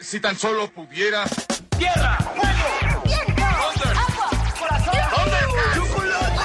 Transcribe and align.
Si 0.00 0.20
tan 0.20 0.36
solo 0.38 0.70
pudiera. 0.70 1.24
¡Tierra! 1.76 2.16
¡Fuego! 2.18 3.02
¡Viento! 3.04 3.42
¡Agua! 3.44 4.30
¡Corazón! 4.58 4.94
¡Chocolate! 5.74 6.44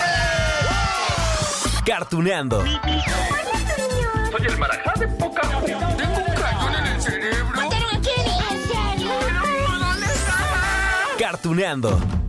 Cartuneando. 1.86 2.64
Soy 2.64 4.46
el 4.48 4.58
marajá 4.58 4.94
de 5.00 5.08
poca 5.08 5.42
Tengo 5.42 6.18
un 6.18 6.36
cañón 6.36 6.76
en 6.76 6.86
el 6.88 7.02
cerebro. 7.02 7.62
¿En 7.62 7.72
serio? 8.04 9.12
¿Dónde 9.80 10.06
está? 10.06 10.38
Cartuneando. 11.20 12.23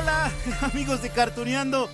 Hola! 0.00 0.32
Amigos 0.62 1.02
de 1.02 1.10
Cartuneando. 1.10 1.90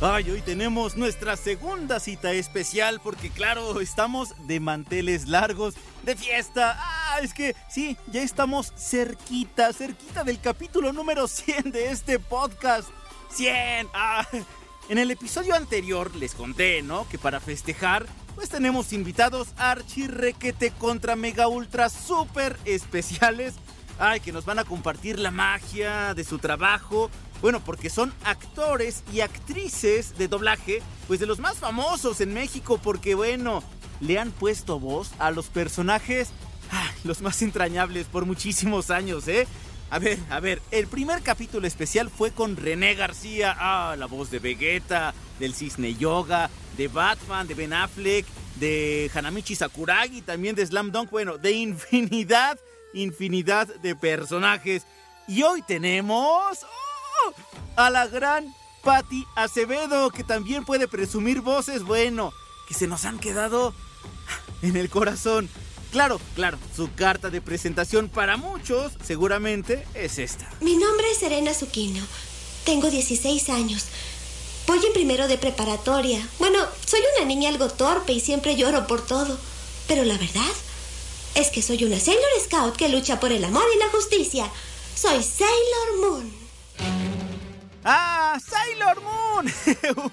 Ay, 0.00 0.30
hoy 0.30 0.40
tenemos 0.42 0.96
nuestra 0.96 1.36
segunda 1.36 1.98
cita 2.00 2.32
especial 2.32 3.00
porque 3.02 3.30
claro, 3.30 3.80
estamos 3.80 4.34
de 4.46 4.60
manteles 4.60 5.28
largos, 5.28 5.74
de 6.04 6.16
fiesta. 6.16 6.76
Ah, 6.78 7.18
es 7.20 7.34
que 7.34 7.54
sí, 7.68 7.96
ya 8.06 8.22
estamos 8.22 8.72
cerquita, 8.76 9.72
cerquita 9.72 10.24
del 10.24 10.40
capítulo 10.40 10.92
número 10.92 11.26
100 11.26 11.72
de 11.72 11.90
este 11.90 12.18
podcast. 12.18 12.88
100. 13.30 13.88
Ah, 13.92 14.26
en 14.88 14.98
el 14.98 15.10
episodio 15.10 15.54
anterior 15.54 16.14
les 16.16 16.34
conté, 16.34 16.82
¿no? 16.82 17.08
Que 17.08 17.18
para 17.18 17.40
festejar, 17.40 18.06
pues 18.34 18.48
tenemos 18.48 18.92
invitados 18.92 19.48
archi 19.56 20.06
requete 20.06 20.70
contra 20.70 21.16
mega 21.16 21.48
ultra 21.48 21.88
super 21.88 22.56
especiales. 22.64 23.54
Ay, 24.00 24.20
que 24.20 24.30
nos 24.30 24.44
van 24.44 24.60
a 24.60 24.64
compartir 24.64 25.18
la 25.18 25.32
magia 25.32 26.14
de 26.14 26.22
su 26.22 26.38
trabajo. 26.38 27.10
Bueno, 27.40 27.60
porque 27.64 27.88
son 27.88 28.12
actores 28.24 29.04
y 29.12 29.20
actrices 29.20 30.18
de 30.18 30.28
doblaje, 30.28 30.82
pues 31.06 31.20
de 31.20 31.26
los 31.26 31.38
más 31.38 31.58
famosos 31.58 32.20
en 32.20 32.34
México, 32.34 32.80
porque 32.82 33.14
bueno, 33.14 33.62
le 34.00 34.18
han 34.18 34.32
puesto 34.32 34.80
voz 34.80 35.10
a 35.18 35.30
los 35.30 35.46
personajes, 35.46 36.30
los 37.04 37.20
más 37.20 37.40
entrañables 37.42 38.06
por 38.06 38.26
muchísimos 38.26 38.90
años, 38.90 39.28
¿eh? 39.28 39.46
A 39.90 39.98
ver, 39.98 40.18
a 40.28 40.38
ver, 40.40 40.60
el 40.70 40.86
primer 40.86 41.22
capítulo 41.22 41.66
especial 41.66 42.10
fue 42.10 42.30
con 42.30 42.56
René 42.56 42.94
García, 42.94 43.56
ah, 43.58 43.96
la 43.96 44.04
voz 44.04 44.30
de 44.30 44.38
Vegeta, 44.38 45.14
del 45.38 45.54
Cisne 45.54 45.94
Yoga, 45.94 46.50
de 46.76 46.88
Batman, 46.88 47.46
de 47.46 47.54
Ben 47.54 47.72
Affleck, 47.72 48.26
de 48.56 49.10
Hanamichi 49.14 49.54
Sakuragi, 49.54 50.20
también 50.20 50.54
de 50.54 50.66
Slam 50.66 50.92
Dunk, 50.92 51.10
bueno, 51.10 51.38
de 51.38 51.52
infinidad, 51.52 52.58
infinidad 52.92 53.66
de 53.76 53.96
personajes. 53.96 54.82
Y 55.26 55.42
hoy 55.42 55.62
tenemos. 55.62 56.66
A 57.76 57.90
la 57.90 58.06
gran 58.06 58.54
Patty 58.82 59.26
Acevedo, 59.36 60.10
que 60.10 60.24
también 60.24 60.64
puede 60.64 60.88
presumir 60.88 61.40
voces, 61.40 61.82
bueno, 61.82 62.32
que 62.66 62.74
se 62.74 62.86
nos 62.86 63.04
han 63.04 63.18
quedado 63.18 63.74
en 64.62 64.76
el 64.76 64.90
corazón. 64.90 65.48
Claro, 65.92 66.20
claro, 66.34 66.58
su 66.76 66.92
carta 66.94 67.30
de 67.30 67.40
presentación 67.40 68.08
para 68.08 68.36
muchos 68.36 68.92
seguramente 69.02 69.86
es 69.94 70.18
esta. 70.18 70.50
Mi 70.60 70.76
nombre 70.76 71.10
es 71.10 71.18
Serena 71.18 71.54
Zuquino. 71.54 72.04
Tengo 72.64 72.90
16 72.90 73.48
años. 73.48 73.86
Voy 74.66 74.84
en 74.84 74.92
primero 74.92 75.28
de 75.28 75.38
preparatoria. 75.38 76.26
Bueno, 76.38 76.58
soy 76.84 77.00
una 77.16 77.24
niña 77.24 77.48
algo 77.48 77.68
torpe 77.68 78.12
y 78.12 78.20
siempre 78.20 78.54
lloro 78.54 78.86
por 78.86 79.06
todo. 79.06 79.38
Pero 79.86 80.04
la 80.04 80.18
verdad 80.18 80.52
es 81.34 81.48
que 81.48 81.62
soy 81.62 81.84
una 81.84 81.98
Sailor 81.98 82.22
Scout 82.44 82.76
que 82.76 82.90
lucha 82.90 83.18
por 83.18 83.32
el 83.32 83.44
amor 83.44 83.64
y 83.74 83.78
la 83.78 83.88
justicia. 83.88 84.50
Soy 84.94 85.22
Sailor 85.22 86.00
Moon. 86.02 86.47
¡Ah! 87.90 88.38
¡Sailor 88.38 89.00
Moon! 89.00 89.48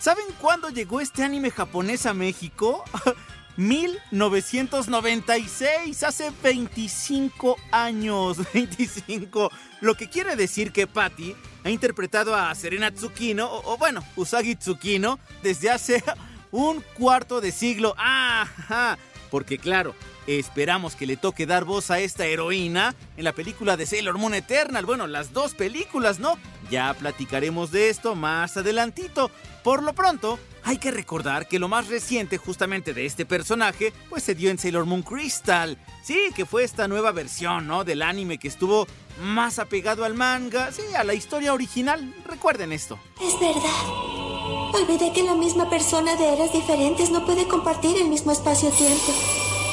¿Saben 0.00 0.24
cuándo 0.40 0.70
llegó 0.70 0.98
este 0.98 1.22
anime 1.22 1.50
japonés 1.50 2.06
a 2.06 2.14
México? 2.14 2.82
1996, 3.58 6.04
hace 6.04 6.32
25 6.42 7.58
años, 7.70 8.38
25. 8.54 9.50
Lo 9.82 9.94
que 9.94 10.08
quiere 10.08 10.36
decir 10.36 10.72
que 10.72 10.86
Patty 10.86 11.36
ha 11.64 11.68
interpretado 11.68 12.34
a 12.34 12.54
Serena 12.54 12.90
Tsukino, 12.90 13.46
o, 13.52 13.76
bueno, 13.76 14.02
Usagi 14.16 14.56
Tsukino, 14.56 15.18
desde 15.42 15.68
hace 15.68 16.02
un 16.50 16.82
cuarto 16.96 17.42
de 17.42 17.52
siglo. 17.52 17.94
¡Ah! 17.98 18.96
Porque 19.30 19.58
claro, 19.58 19.94
esperamos 20.26 20.96
que 20.96 21.06
le 21.06 21.18
toque 21.18 21.44
dar 21.44 21.66
voz 21.66 21.90
a 21.90 22.00
esta 22.00 22.24
heroína 22.24 22.94
en 23.18 23.24
la 23.24 23.32
película 23.32 23.76
de 23.76 23.84
Sailor 23.84 24.16
Moon 24.16 24.32
Eternal. 24.32 24.86
Bueno, 24.86 25.06
las 25.06 25.34
dos 25.34 25.52
películas, 25.54 26.18
¿no? 26.18 26.38
Ya 26.72 26.94
platicaremos 26.94 27.70
de 27.70 27.90
esto 27.90 28.14
más 28.14 28.56
adelantito. 28.56 29.30
Por 29.62 29.82
lo 29.82 29.92
pronto, 29.92 30.38
hay 30.64 30.78
que 30.78 30.90
recordar 30.90 31.46
que 31.46 31.58
lo 31.58 31.68
más 31.68 31.88
reciente 31.88 32.38
justamente 32.38 32.94
de 32.94 33.04
este 33.04 33.26
personaje, 33.26 33.92
pues 34.08 34.22
se 34.22 34.34
dio 34.34 34.50
en 34.50 34.56
Sailor 34.56 34.86
Moon 34.86 35.02
Crystal. 35.02 35.76
Sí, 36.02 36.30
que 36.34 36.46
fue 36.46 36.64
esta 36.64 36.88
nueva 36.88 37.12
versión, 37.12 37.66
¿no? 37.66 37.84
Del 37.84 38.00
anime 38.00 38.38
que 38.38 38.48
estuvo 38.48 38.86
más 39.20 39.58
apegado 39.58 40.06
al 40.06 40.14
manga, 40.14 40.72
sí, 40.72 40.80
a 40.96 41.04
la 41.04 41.12
historia 41.12 41.52
original. 41.52 42.14
Recuerden 42.26 42.72
esto. 42.72 42.98
Es 43.20 43.38
verdad. 43.38 44.72
Olvidé 44.72 45.12
que 45.12 45.24
la 45.24 45.34
misma 45.34 45.68
persona 45.68 46.16
de 46.16 46.32
eras 46.32 46.54
diferentes 46.54 47.10
no 47.10 47.26
puede 47.26 47.46
compartir 47.48 47.98
el 47.98 48.08
mismo 48.08 48.32
espacio-tiempo. 48.32 49.12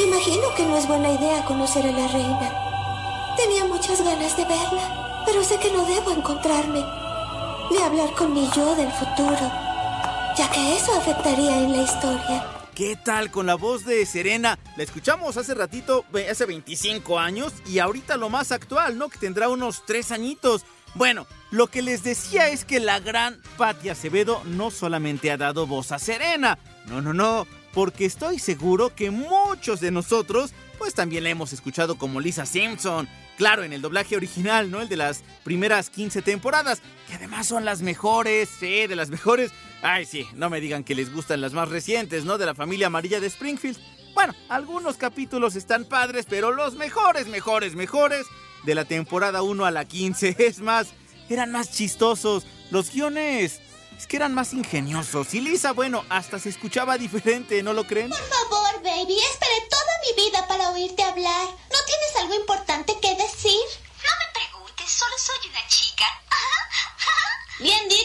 Imagino 0.05 0.53
que 0.57 0.65
no 0.65 0.75
es 0.75 0.85
buena 0.85 1.13
idea 1.13 1.45
conocer 1.45 1.85
a 1.85 1.93
la 1.93 2.09
reina. 2.09 3.35
Tenía 3.37 3.63
muchas 3.63 4.03
ganas 4.03 4.35
de 4.35 4.43
verla, 4.43 5.08
pero 5.31 5.43
sé 5.43 5.59
que 5.59 5.71
no 5.71 5.85
debo 5.85 6.11
encontrarme 6.11 6.83
ni 7.69 7.77
hablar 7.77 8.15
con 8.15 8.33
mi 8.33 8.49
yo 8.55 8.75
del 8.75 8.91
futuro, 8.91 9.39
ya 10.35 10.49
que 10.51 10.75
eso 10.75 10.97
afectaría 10.97 11.59
en 11.59 11.71
la 11.71 11.83
historia. 11.83 12.47
¿Qué 12.73 12.95
tal 12.95 13.29
con 13.29 13.45
la 13.45 13.53
voz 13.53 13.85
de 13.85 14.03
Serena? 14.07 14.57
La 14.75 14.81
escuchamos 14.81 15.37
hace 15.37 15.53
ratito, 15.53 16.03
hace 16.29 16.45
25 16.47 17.19
años, 17.19 17.53
y 17.67 17.77
ahorita 17.77 18.17
lo 18.17 18.29
más 18.29 18.51
actual, 18.51 18.97
¿no? 18.97 19.09
Que 19.09 19.19
tendrá 19.19 19.49
unos 19.49 19.85
3 19.85 20.13
añitos. 20.13 20.65
Bueno, 20.95 21.27
lo 21.51 21.67
que 21.67 21.83
les 21.83 22.03
decía 22.03 22.49
es 22.49 22.65
que 22.65 22.79
la 22.79 22.99
gran 22.99 23.39
Patti 23.57 23.89
Acevedo 23.89 24.41
no 24.45 24.71
solamente 24.71 25.29
ha 25.29 25.37
dado 25.37 25.67
voz 25.67 25.91
a 25.91 25.99
Serena, 25.99 26.57
no, 26.87 27.01
no, 27.01 27.13
no, 27.13 27.45
porque 27.75 28.05
estoy 28.05 28.39
seguro 28.39 28.95
que 28.95 29.11
muchos 29.11 29.79
de 29.79 29.91
nosotros, 29.91 30.53
pues 30.79 30.95
también 30.95 31.23
la 31.23 31.29
hemos 31.29 31.53
escuchado 31.53 31.99
como 31.99 32.19
Lisa 32.19 32.47
Simpson. 32.47 33.07
Claro, 33.39 33.63
en 33.63 33.71
el 33.71 33.81
doblaje 33.81 34.17
original, 34.17 34.69
¿no? 34.69 34.81
El 34.81 34.89
de 34.89 34.97
las 34.97 35.23
primeras 35.45 35.89
15 35.89 36.21
temporadas, 36.21 36.81
que 37.07 37.13
además 37.13 37.47
son 37.47 37.63
las 37.63 37.81
mejores, 37.81 38.49
sí, 38.59 38.85
de 38.85 38.97
las 38.97 39.09
mejores. 39.09 39.51
Ay, 39.81 40.03
sí, 40.03 40.27
no 40.33 40.49
me 40.49 40.59
digan 40.59 40.83
que 40.83 40.93
les 40.93 41.13
gustan 41.13 41.39
las 41.39 41.53
más 41.53 41.69
recientes, 41.69 42.25
¿no? 42.25 42.37
De 42.37 42.45
la 42.45 42.53
familia 42.53 42.87
amarilla 42.87 43.21
de 43.21 43.27
Springfield. 43.27 43.79
Bueno, 44.13 44.35
algunos 44.49 44.97
capítulos 44.97 45.55
están 45.55 45.85
padres, 45.85 46.25
pero 46.29 46.51
los 46.51 46.75
mejores, 46.75 47.27
mejores, 47.27 47.75
mejores 47.75 48.25
de 48.65 48.75
la 48.75 48.83
temporada 48.83 49.41
1 49.41 49.63
a 49.63 49.71
la 49.71 49.85
15. 49.85 50.35
Es 50.39 50.59
más, 50.59 50.87
eran 51.29 51.53
más 51.53 51.71
chistosos. 51.71 52.45
Los 52.71 52.91
guiones 52.91 53.61
es 53.97 54.05
que 54.05 54.17
eran 54.17 54.33
más 54.33 54.53
ingeniosos. 54.53 55.33
Y 55.33 55.39
Lisa, 55.39 55.71
bueno, 55.71 56.03
hasta 56.09 56.39
se 56.39 56.49
escuchaba 56.49 56.97
diferente, 56.97 57.63
¿no 57.63 57.71
lo 57.71 57.85
creen? 57.85 58.09
Por 58.09 58.19
favor, 58.19 58.83
baby, 58.83 59.17
esperé 59.17 59.67
toda 59.69 59.91
mi 60.03 60.23
vida 60.23 60.45
para 60.45 60.71
oírte 60.71 61.03
hablar. 61.03 61.45
¿No 61.45 61.77
tienes 61.85 62.15
algo 62.19 62.35
importante 62.35 62.68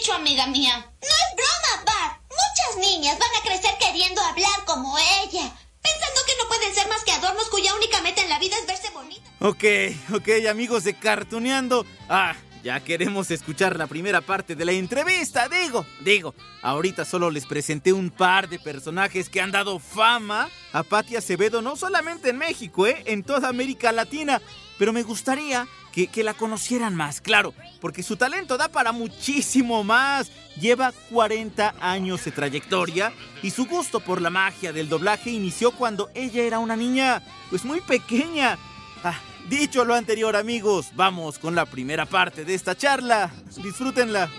dicho, 0.04 0.12
amiga 0.12 0.46
mía. 0.48 0.86
No 1.00 1.08
es 1.08 1.34
broma, 1.34 1.84
Bart. 1.86 2.20
Muchas 2.28 2.90
niñas 2.90 3.18
van 3.18 3.30
a 3.40 3.42
crecer 3.42 3.74
queriendo 3.80 4.20
hablar 4.20 4.64
como 4.66 4.98
ella. 4.98 5.50
Pensando 5.82 6.20
que 6.26 6.32
no 6.42 6.48
pueden 6.48 6.74
ser 6.74 6.88
más 6.88 7.02
que 7.04 7.12
adornos 7.12 7.48
cuya 7.48 7.74
única 7.74 8.02
meta 8.02 8.20
en 8.22 8.28
la 8.28 8.38
vida 8.38 8.54
es 8.58 8.66
verse 8.66 8.90
bonita. 8.90 9.30
Ok, 9.40 9.64
ok, 10.14 10.46
amigos 10.50 10.84
de 10.84 10.94
Cartuneando. 10.94 11.86
Ah, 12.08 12.34
ya 12.62 12.80
queremos 12.80 13.30
escuchar 13.30 13.78
la 13.78 13.86
primera 13.86 14.20
parte 14.20 14.54
de 14.54 14.64
la 14.66 14.72
entrevista, 14.72 15.48
digo, 15.48 15.86
digo. 16.00 16.34
Ahorita 16.60 17.06
solo 17.06 17.30
les 17.30 17.46
presenté 17.46 17.92
un 17.92 18.10
par 18.10 18.48
de 18.48 18.58
personajes 18.58 19.30
que 19.30 19.40
han 19.40 19.52
dado 19.52 19.78
fama 19.78 20.50
a 20.72 20.82
Patti 20.82 21.16
Acevedo, 21.16 21.62
no 21.62 21.76
solamente 21.76 22.30
en 22.30 22.38
México, 22.38 22.86
¿eh? 22.86 23.02
en 23.06 23.22
toda 23.22 23.48
América 23.48 23.90
Latina. 23.92 24.42
Pero 24.78 24.92
me 24.92 25.02
gustaría 25.02 25.66
que, 25.92 26.08
que 26.08 26.24
la 26.24 26.34
conocieran 26.34 26.94
más, 26.94 27.20
claro, 27.20 27.54
porque 27.80 28.02
su 28.02 28.16
talento 28.16 28.56
da 28.56 28.68
para 28.68 28.92
muchísimo 28.92 29.84
más. 29.84 30.30
Lleva 30.60 30.92
40 31.10 31.74
años 31.80 32.24
de 32.24 32.30
trayectoria 32.30 33.12
y 33.42 33.50
su 33.50 33.66
gusto 33.66 34.00
por 34.00 34.20
la 34.20 34.30
magia 34.30 34.72
del 34.72 34.88
doblaje 34.88 35.30
inició 35.30 35.72
cuando 35.72 36.10
ella 36.14 36.42
era 36.42 36.58
una 36.58 36.76
niña, 36.76 37.22
pues 37.50 37.64
muy 37.64 37.80
pequeña. 37.80 38.58
Ah, 39.02 39.18
dicho 39.48 39.84
lo 39.84 39.94
anterior, 39.94 40.36
amigos, 40.36 40.88
vamos 40.94 41.38
con 41.38 41.54
la 41.54 41.66
primera 41.66 42.06
parte 42.06 42.44
de 42.44 42.54
esta 42.54 42.76
charla. 42.76 43.30
Disfrútenla. 43.62 44.30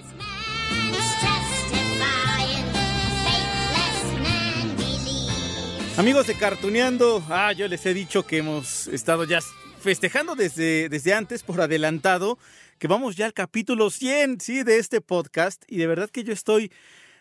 Amigos 5.98 6.28
de 6.28 6.36
Cartuneando, 6.36 7.24
ah, 7.30 7.54
yo 7.54 7.70
les 7.70 7.86
he 7.86 7.94
dicho 7.94 8.26
que 8.26 8.40
hemos 8.40 8.88
estado 8.88 9.24
ya 9.24 9.40
festejando 9.86 10.34
desde, 10.34 10.90
desde 10.90 11.14
antes 11.14 11.44
por 11.44 11.62
adelantado 11.62 12.40
que 12.80 12.88
vamos 12.88 13.16
ya 13.16 13.28
al 13.28 13.34
capítulo 13.34 13.92
100, 13.92 14.42
sí, 14.42 14.64
de 14.64 14.80
este 14.80 15.00
podcast 15.00 15.64
y 15.68 15.78
de 15.78 15.86
verdad 15.86 16.10
que 16.10 16.24
yo 16.24 16.34
estoy 16.34 16.72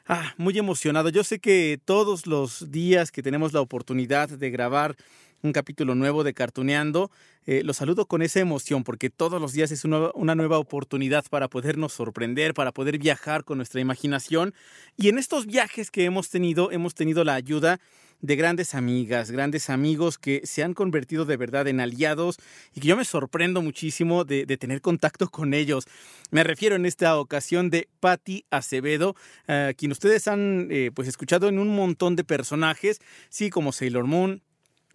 ah, 0.06 0.32
muy 0.38 0.56
emocionado. 0.56 1.10
Yo 1.10 1.24
sé 1.24 1.40
que 1.40 1.78
todos 1.84 2.26
los 2.26 2.70
días 2.70 3.12
que 3.12 3.22
tenemos 3.22 3.52
la 3.52 3.60
oportunidad 3.60 4.30
de 4.30 4.50
grabar 4.50 4.96
un 5.42 5.52
capítulo 5.52 5.94
nuevo 5.94 6.24
de 6.24 6.32
Cartuneando. 6.32 7.10
Eh, 7.44 7.60
lo 7.64 7.74
saludo 7.74 8.06
con 8.06 8.22
esa 8.22 8.40
emoción 8.40 8.82
porque 8.82 9.10
todos 9.10 9.42
los 9.42 9.52
días 9.52 9.70
es 9.70 9.84
una, 9.84 10.10
una, 10.14 10.34
nueva 10.34 10.56
oportunidad 10.56 11.26
para 11.28 11.48
podernos 11.48 11.92
sorprender, 11.92 12.54
para 12.54 12.72
poder 12.72 12.96
viajar 12.96 13.44
con 13.44 13.58
nuestra 13.58 13.82
imaginación. 13.82 14.54
Y 14.96 15.10
en 15.10 15.18
estos 15.18 15.44
viajes 15.44 15.90
que 15.90 16.06
hemos 16.06 16.30
tenido, 16.30 16.70
hemos 16.70 16.94
tenido 16.94 17.24
la 17.24 17.34
ayuda 17.34 17.78
de 18.20 18.36
grandes 18.36 18.74
amigas, 18.74 19.30
grandes 19.30 19.70
amigos 19.70 20.18
que 20.18 20.42
se 20.44 20.62
han 20.62 20.74
convertido 20.74 21.24
de 21.24 21.36
verdad 21.36 21.68
en 21.68 21.80
aliados 21.80 22.38
y 22.74 22.80
que 22.80 22.88
yo 22.88 22.96
me 22.96 23.04
sorprendo 23.04 23.62
muchísimo 23.62 24.24
de, 24.24 24.46
tener 24.56 24.80
contacto 24.80 25.28
con 25.28 25.54
ellos. 25.54 25.86
Me 26.30 26.44
refiero 26.44 26.76
en 26.76 26.86
esta 26.86 27.18
ocasión 27.18 27.70
de 27.70 27.88
Patti 28.00 28.44
Acevedo, 28.50 29.16
uh, 29.48 29.74
quien 29.76 29.92
ustedes 29.92 30.28
han 30.28 30.68
eh, 30.70 30.90
pues 30.94 31.08
escuchado 31.08 31.48
en 31.48 31.58
un 31.58 31.74
montón 31.74 32.16
de 32.16 32.24
personajes, 32.24 33.00
sí 33.28 33.50
como 33.50 33.72
Sailor 33.72 34.06
Moon, 34.06 34.42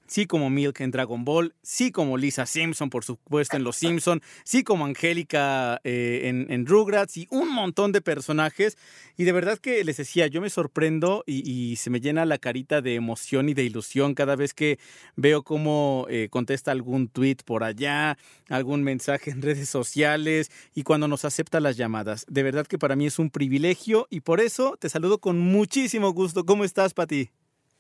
sí 0.09 0.25
como 0.25 0.49
Milk 0.49 0.81
en 0.81 0.91
Dragon 0.91 1.23
Ball, 1.23 1.53
sí 1.61 1.91
como 1.91 2.17
Lisa 2.17 2.45
Simpson, 2.45 2.89
por 2.89 3.05
supuesto, 3.05 3.55
en 3.55 3.63
Los 3.63 3.77
Simpson, 3.77 4.21
sí 4.43 4.63
como 4.63 4.85
Angélica 4.85 5.79
eh, 5.83 6.21
en, 6.25 6.65
Rugrats 6.65 7.15
y 7.15 7.27
un 7.29 7.53
montón 7.53 7.91
de 7.91 8.01
personajes. 8.01 8.77
Y 9.15 9.23
de 9.23 9.31
verdad 9.31 9.59
que 9.59 9.83
les 9.83 9.97
decía, 9.97 10.27
yo 10.27 10.41
me 10.41 10.49
sorprendo 10.49 11.23
y, 11.25 11.49
y 11.49 11.75
se 11.75 11.89
me 11.89 12.01
llena 12.01 12.25
la 12.25 12.39
carita 12.39 12.81
de 12.81 12.95
emoción 12.95 13.49
y 13.49 13.53
de 13.53 13.63
ilusión 13.63 14.15
cada 14.15 14.35
vez 14.35 14.53
que 14.53 14.79
veo 15.15 15.43
cómo 15.43 16.07
eh, 16.09 16.27
contesta 16.29 16.71
algún 16.71 17.07
tweet 17.07 17.37
por 17.45 17.63
allá, 17.63 18.17
algún 18.49 18.83
mensaje 18.83 19.31
en 19.31 19.41
redes 19.41 19.69
sociales 19.69 20.51
y 20.73 20.83
cuando 20.83 21.07
nos 21.07 21.23
acepta 21.23 21.59
las 21.59 21.77
llamadas. 21.77 22.25
De 22.27 22.43
verdad 22.43 22.65
que 22.65 22.79
para 22.79 22.95
mí 22.95 23.05
es 23.05 23.19
un 23.19 23.29
privilegio 23.29 24.07
y 24.09 24.21
por 24.21 24.39
eso 24.41 24.75
te 24.79 24.89
saludo 24.89 25.19
con 25.19 25.39
muchísimo 25.39 26.11
gusto. 26.11 26.45
¿Cómo 26.45 26.63
estás, 26.63 26.93
Pati? 26.93 27.29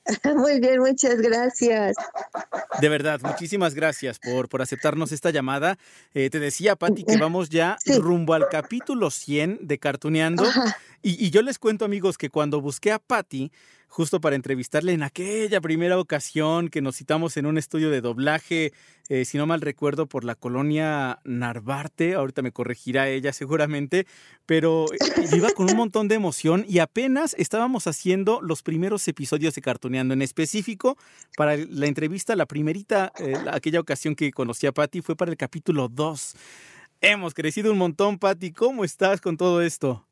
Muy 0.35 0.59
bien, 0.59 0.79
muchas 0.79 1.21
gracias. 1.21 1.95
De 2.81 2.89
verdad, 2.89 3.19
muchísimas 3.21 3.73
gracias 3.73 4.19
por, 4.19 4.49
por 4.49 4.61
aceptarnos 4.61 5.11
esta 5.11 5.29
llamada. 5.29 5.77
Eh, 6.13 6.29
te 6.29 6.39
decía, 6.39 6.75
Pati, 6.75 7.03
que 7.03 7.17
vamos 7.17 7.49
ya 7.49 7.77
sí. 7.83 7.97
rumbo 7.99 8.33
al 8.33 8.47
capítulo 8.49 9.11
100 9.11 9.59
de 9.61 9.77
Cartuneando. 9.77 10.43
Y, 11.01 11.25
y, 11.25 11.29
yo 11.29 11.41
les 11.41 11.59
cuento, 11.59 11.85
amigos, 11.85 12.17
que 12.17 12.29
cuando 12.29 12.59
busqué 12.59 12.91
a 12.91 12.99
Pati, 12.99 13.51
justo 13.89 14.21
para 14.21 14.35
entrevistarle 14.35 14.93
en 14.93 15.03
aquella 15.03 15.59
primera 15.59 15.99
ocasión 15.99 16.69
que 16.69 16.81
nos 16.81 16.95
citamos 16.95 17.35
en 17.37 17.47
un 17.47 17.57
estudio 17.57 17.89
de 17.89 18.01
doblaje, 18.01 18.71
eh, 19.09 19.25
si 19.25 19.37
no 19.37 19.47
mal 19.47 19.61
recuerdo, 19.61 20.05
por 20.05 20.23
la 20.23 20.35
colonia 20.35 21.19
Narvarte, 21.23 22.13
ahorita 22.13 22.43
me 22.43 22.51
corregirá 22.51 23.09
ella 23.09 23.33
seguramente, 23.33 24.05
pero 24.45 24.85
iba 25.33 25.49
con 25.51 25.69
un 25.69 25.75
montón 25.75 26.07
de 26.07 26.15
emoción 26.15 26.63
y 26.67 26.79
apenas 26.79 27.35
estábamos 27.39 27.87
haciendo 27.87 28.39
los 28.41 28.61
primeros 28.61 29.07
episodios 29.07 29.55
de 29.55 29.61
Cartuneando, 29.61 30.13
en 30.13 30.21
específico 30.21 30.95
para 31.35 31.57
la 31.57 31.87
entrevista, 31.87 32.35
la 32.35 32.45
primerita, 32.45 33.11
eh, 33.19 33.33
aquella 33.51 33.79
ocasión 33.79 34.15
que 34.15 34.31
conocí 34.31 34.67
a 34.67 34.71
Patti 34.71 35.01
fue 35.01 35.15
para 35.15 35.31
el 35.31 35.37
capítulo 35.37 35.89
2. 35.89 36.35
Hemos 37.01 37.33
crecido 37.33 37.71
un 37.71 37.79
montón, 37.79 38.19
Patti, 38.19 38.51
¿cómo 38.51 38.83
estás 38.83 39.19
con 39.19 39.35
todo 39.35 39.61
esto? 39.61 40.08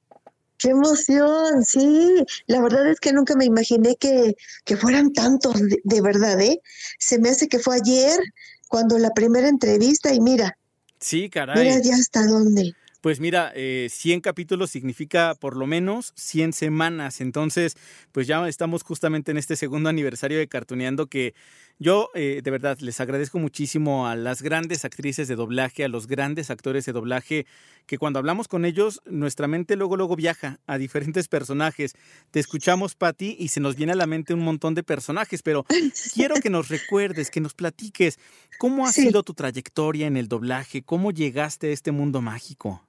¡Qué 0.57 0.69
emoción! 0.69 1.63
Sí, 1.63 2.15
la 2.47 2.61
verdad 2.61 2.89
es 2.89 2.99
que 2.99 3.13
nunca 3.13 3.35
me 3.35 3.45
imaginé 3.45 3.95
que, 3.95 4.35
que 4.65 4.77
fueran 4.77 5.13
tantos, 5.13 5.59
de, 5.61 5.79
de, 5.83 6.01
verdad, 6.01 6.39
¿eh? 6.41 6.61
Se 6.99 7.19
me 7.19 7.29
hace 7.29 7.47
que 7.47 7.59
fue 7.59 7.75
ayer 7.75 8.19
cuando 8.67 8.97
la 8.97 9.13
primera 9.13 9.47
entrevista 9.47 10.13
y 10.13 10.19
mira. 10.19 10.57
Sí, 10.99 11.29
caray. 11.29 11.63
Mira 11.63 11.81
ya 11.81 11.95
hasta 11.95 12.25
dónde. 12.25 12.73
Pues 13.01 13.19
mira, 13.19 13.51
eh, 13.55 13.87
100 13.89 14.21
capítulos 14.21 14.71
significa 14.71 15.35
por 15.35 15.55
lo 15.55 15.67
menos 15.67 16.13
100 16.15 16.53
semanas. 16.53 17.21
Entonces, 17.21 17.77
pues 18.11 18.25
ya 18.27 18.47
estamos 18.47 18.83
justamente 18.83 19.31
en 19.31 19.37
este 19.37 19.55
segundo 19.55 19.89
aniversario 19.89 20.39
de 20.39 20.47
Cartuneando 20.47 21.07
que 21.07 21.35
yo 21.79 22.09
eh, 22.15 22.41
de 22.43 22.51
verdad 22.51 22.77
les 22.79 22.99
agradezco 22.99 23.37
muchísimo 23.37 24.07
a 24.07 24.15
las 24.15 24.41
grandes 24.41 24.83
actrices 24.83 25.27
de 25.27 25.35
doblaje, 25.35 25.83
a 25.83 25.87
los 25.87 26.07
grandes 26.07 26.49
actores 26.49 26.85
de 26.85 26.91
doblaje, 26.91 27.45
que 27.85 27.97
cuando 27.97 28.19
hablamos 28.19 28.47
con 28.47 28.65
ellos, 28.65 29.01
nuestra 29.05 29.47
mente 29.47 29.75
luego, 29.75 29.95
luego 29.95 30.15
viaja 30.15 30.59
a 30.65 30.77
diferentes 30.77 31.27
personajes. 31.27 31.93
Te 32.31 32.39
escuchamos, 32.39 32.95
Patti, 32.95 33.35
y 33.39 33.49
se 33.49 33.59
nos 33.59 33.75
viene 33.75 33.93
a 33.93 33.95
la 33.95 34.07
mente 34.07 34.33
un 34.33 34.41
montón 34.41 34.73
de 34.73 34.83
personajes, 34.83 35.43
pero 35.43 35.65
quiero 36.13 36.35
que 36.35 36.49
nos 36.49 36.69
recuerdes, 36.69 37.29
que 37.29 37.41
nos 37.41 37.53
platiques 37.53 38.17
cómo 38.57 38.87
ha 38.87 38.91
sí. 38.91 39.03
sido 39.03 39.23
tu 39.23 39.33
trayectoria 39.33 40.07
en 40.07 40.17
el 40.17 40.27
doblaje, 40.27 40.81
cómo 40.81 41.11
llegaste 41.11 41.67
a 41.67 41.73
este 41.73 41.91
mundo 41.91 42.21
mágico. 42.21 42.83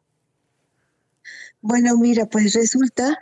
Bueno, 1.61 1.97
mira, 1.99 2.27
pues 2.27 2.55
resulta 2.55 3.19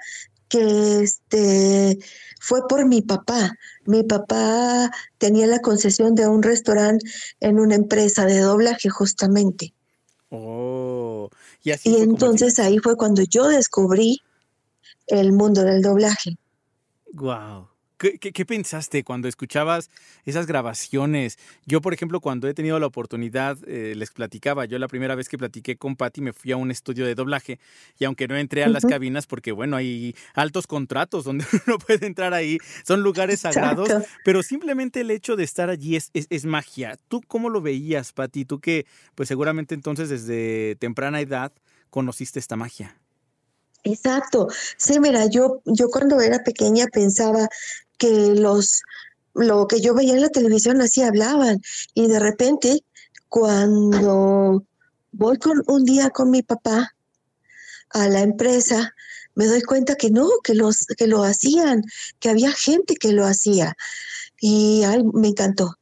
que 0.49 1.03
este 1.03 1.99
fue 2.41 2.67
por 2.69 2.87
mi 2.87 3.03
papá. 3.03 3.53
Mi 3.85 4.03
papá 4.03 4.91
tenía 5.19 5.47
la 5.47 5.61
concesión 5.61 6.15
de 6.15 6.29
un 6.29 6.43
restaurante 6.43 7.05
en 7.41 7.59
una 7.59 7.75
empresa 7.75 8.25
de 8.25 8.41
doblaje 8.41 8.89
justamente. 8.89 9.75
Oh, 10.31 11.31
y, 11.63 11.71
así 11.71 11.91
y 11.91 12.03
entonces 12.03 12.59
ahí 12.59 12.79
fue 12.79 12.97
cuando 12.97 13.23
yo 13.23 13.49
descubrí 13.49 14.21
el 15.07 15.33
mundo 15.33 15.63
del 15.63 15.83
doblaje. 15.83 16.37
Wow. 17.13 17.69
¿Qué, 17.99 18.19
qué, 18.19 18.33
qué 18.33 18.45
pensaste 18.45 19.05
cuando 19.05 19.27
escuchabas 19.27 19.91
esas 20.25 20.47
grabaciones? 20.47 21.39
Yo, 21.65 21.81
por 21.81 21.95
ejemplo, 21.95 22.21
cuando 22.21 22.47
he 22.47 22.55
tenido 22.55 22.79
la 22.79 22.87
oportunidad, 22.87 23.57
eh, 23.67 23.95
les 23.97 24.11
platicaba, 24.11 24.67
yo 24.67 24.79
la 24.79 24.89
primera 24.89 25.15
vez 25.15 25.29
que 25.29 25.39
platiqué 25.39 25.77
con 25.77 25.97
Patti 25.97 26.21
me 26.21 26.33
fui 26.33 26.53
a 26.53 26.57
un 26.57 26.71
estudio 26.71 27.07
de 27.07 27.15
doblaje 27.15 27.59
y 27.99 28.05
aunque 28.05 28.29
no 28.29 28.37
entré 28.37 28.65
a 28.65 28.67
uh 28.67 28.71
-huh. 28.71 28.73
las 28.75 28.85
cabinas 28.85 29.27
porque, 29.27 29.53
bueno, 29.53 29.77
hay 29.77 30.15
altos 30.35 30.67
contratos 30.67 31.25
donde 31.25 31.45
uno 31.67 31.79
puede 31.79 32.07
entrar 32.07 32.35
ahí, 32.35 32.59
son 32.87 33.03
lugares 33.03 33.41
sagrados, 33.41 33.89
Exacto. 33.89 34.09
pero 34.25 34.43
simplemente 34.43 35.01
el 35.01 35.11
hecho 35.11 35.37
de 35.37 35.45
estar 35.45 35.71
allí 35.71 35.97
es, 35.97 36.11
es, 36.13 36.27
es 36.29 36.45
magia. 36.45 36.99
¿Tú 37.09 37.23
cómo 37.27 37.49
lo 37.49 37.63
veías, 37.63 38.13
Patti? 38.13 38.45
Tú 38.45 38.61
que, 38.61 38.87
pues 39.15 39.29
seguramente 39.29 39.75
entonces 39.75 40.09
desde 40.11 40.77
temprana 40.77 41.21
edad 41.21 41.53
conociste 41.91 42.39
esta 42.39 42.57
magia. 42.57 42.97
Exacto. 43.85 44.49
Sí, 44.77 44.99
mira, 44.99 45.27
yo, 45.27 45.63
yo 45.65 45.89
cuando 45.89 46.21
era 46.21 46.43
pequeña 46.43 46.87
pensaba 46.93 47.49
que 47.99 48.35
los 48.35 48.83
lo 49.35 49.67
que 49.67 49.81
yo 49.81 49.95
veía 49.95 50.15
en 50.15 50.23
la 50.23 50.31
televisión 50.31 50.81
así 50.81 51.03
hablaban 51.03 51.61
y 51.95 52.09
de 52.09 52.19
repente 52.19 52.85
cuando 53.29 54.65
voy 55.13 55.39
con 55.39 55.63
un 55.67 55.85
día 55.85 56.11
con 56.11 56.31
mi 56.31 56.43
papá 56.43 56.95
a 57.91 58.09
la 58.09 58.21
empresa 58.21 58.95
me 59.35 59.47
doy 59.47 59.61
cuenta 59.61 59.97
que 59.97 60.11
no, 60.11 60.29
que 60.43 60.55
los 60.55 60.87
que 60.97 61.07
lo 61.07 61.23
hacían, 61.23 61.83
que 62.19 62.31
había 62.31 62.51
gente 62.53 62.97
que 62.97 63.13
lo 63.13 63.27
hacía 63.27 63.77
y 64.41 64.83
ay, 64.85 65.05
me 65.13 65.29
encantó. 65.29 65.77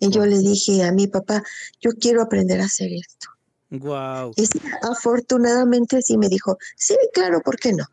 Y 0.00 0.10
yo 0.10 0.26
le 0.26 0.38
dije 0.38 0.82
a 0.82 0.90
mi 0.90 1.06
papá, 1.06 1.44
yo 1.80 1.92
quiero 1.92 2.22
aprender 2.22 2.60
a 2.60 2.64
hacer 2.64 2.90
esto. 2.92 3.28
Wow. 3.70 4.32
Y 4.36 4.48
afortunadamente 4.82 6.02
sí 6.02 6.18
me 6.18 6.28
dijo, 6.28 6.58
sí, 6.76 6.96
claro, 7.14 7.40
¿por 7.40 7.56
qué 7.56 7.72
no? 7.72 7.84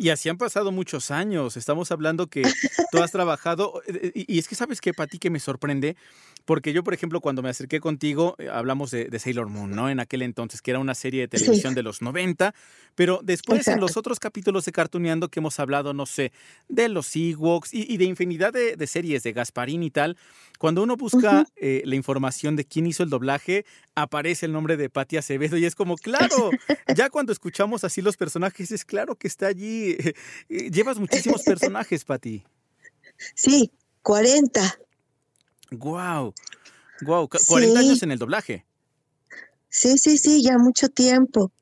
Y 0.00 0.10
así 0.10 0.28
han 0.28 0.38
pasado 0.38 0.70
muchos 0.70 1.10
años. 1.10 1.56
Estamos 1.56 1.90
hablando 1.90 2.28
que 2.28 2.42
tú 2.92 2.98
has 3.02 3.10
trabajado. 3.10 3.82
Y 4.14 4.38
es 4.38 4.46
que 4.46 4.54
sabes 4.54 4.80
que 4.80 4.94
para 4.94 5.08
ti 5.08 5.18
que 5.18 5.28
me 5.28 5.40
sorprende, 5.40 5.96
porque 6.48 6.72
yo, 6.72 6.82
por 6.82 6.94
ejemplo, 6.94 7.20
cuando 7.20 7.42
me 7.42 7.50
acerqué 7.50 7.78
contigo, 7.78 8.34
eh, 8.38 8.48
hablamos 8.50 8.90
de, 8.90 9.04
de, 9.04 9.18
Sailor 9.18 9.50
Moon, 9.50 9.70
¿no? 9.70 9.90
En 9.90 10.00
aquel 10.00 10.22
entonces, 10.22 10.62
que 10.62 10.70
era 10.70 10.80
una 10.80 10.94
serie 10.94 11.20
de 11.20 11.28
televisión 11.28 11.72
sí. 11.72 11.74
de 11.74 11.82
los 11.82 12.00
90. 12.00 12.54
Pero 12.94 13.20
después, 13.22 13.58
Exacto. 13.58 13.76
en 13.76 13.80
los 13.82 13.98
otros 13.98 14.18
capítulos 14.18 14.64
de 14.64 14.72
Cartuneando 14.72 15.28
que 15.28 15.40
hemos 15.40 15.60
hablado, 15.60 15.92
no 15.92 16.06
sé, 16.06 16.32
de 16.70 16.88
los 16.88 17.14
Ewoks 17.14 17.74
y, 17.74 17.84
y 17.92 17.98
de 17.98 18.06
infinidad 18.06 18.54
de, 18.54 18.76
de, 18.76 18.86
series 18.86 19.22
de 19.24 19.34
Gasparín 19.34 19.82
y 19.82 19.90
tal, 19.90 20.16
cuando 20.58 20.82
uno 20.82 20.96
busca 20.96 21.18
uh 21.18 21.42
-huh. 21.42 21.52
eh, 21.56 21.82
la 21.84 21.96
información 21.96 22.56
de 22.56 22.64
quién 22.64 22.86
hizo 22.86 23.02
el 23.02 23.10
doblaje, 23.10 23.66
aparece 23.94 24.46
el 24.46 24.52
nombre 24.52 24.78
de 24.78 24.88
Patti 24.88 25.18
Acevedo 25.18 25.58
y 25.58 25.66
es 25.66 25.74
como, 25.74 25.96
claro, 25.98 26.48
ya 26.96 27.10
cuando 27.10 27.30
escuchamos 27.30 27.84
así 27.84 28.00
los 28.00 28.16
personajes, 28.16 28.70
es 28.70 28.86
claro 28.86 29.16
que 29.16 29.28
está 29.28 29.48
allí. 29.48 29.98
Llevas 30.48 30.98
muchísimos 30.98 31.42
personajes, 31.44 32.06
Patti. 32.06 32.42
Sí, 33.34 33.70
40. 34.00 34.78
Wow. 35.70 36.34
Wow, 37.02 37.28
40 37.28 37.80
sí. 37.80 37.86
años 37.86 38.02
en 38.02 38.10
el 38.10 38.18
doblaje. 38.18 38.66
Sí, 39.68 39.98
sí, 39.98 40.18
sí, 40.18 40.42
ya 40.42 40.58
mucho 40.58 40.88
tiempo. 40.88 41.52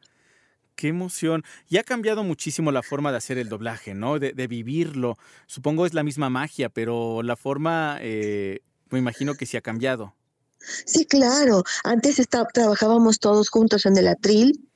Qué 0.77 0.89
emoción. 0.89 1.43
Y 1.69 1.79
ha 1.79 1.85
cambiado 1.85 2.23
muchísimo 2.23 2.71
la 2.71 2.83
forma 2.83 3.11
de 3.11 3.19
hacer 3.19 3.39
el 3.39 3.49
doblaje, 3.49 3.95
¿no? 3.95 4.19
De, 4.19 4.33
de 4.33 4.47
vivirlo. 4.47 5.19
Supongo 5.47 5.87
es 5.87 5.95
la 5.95 6.03
misma 6.03 6.31
magia, 6.31 6.69
pero 6.69 7.23
la 7.23 7.37
forma, 7.37 7.99
eh, 8.01 8.61
me 8.91 8.99
imagino 8.99 9.35
que 9.35 9.47
sí 9.47 9.57
ha 9.57 9.63
cambiado. 9.63 10.15
Sí, 10.59 11.07
claro. 11.07 11.63
Antes 11.85 12.19
está, 12.19 12.45
trabajábamos 12.47 13.19
todos 13.19 13.49
juntos 13.49 13.87
en 13.87 13.97
el 13.97 14.09
atril 14.09 14.69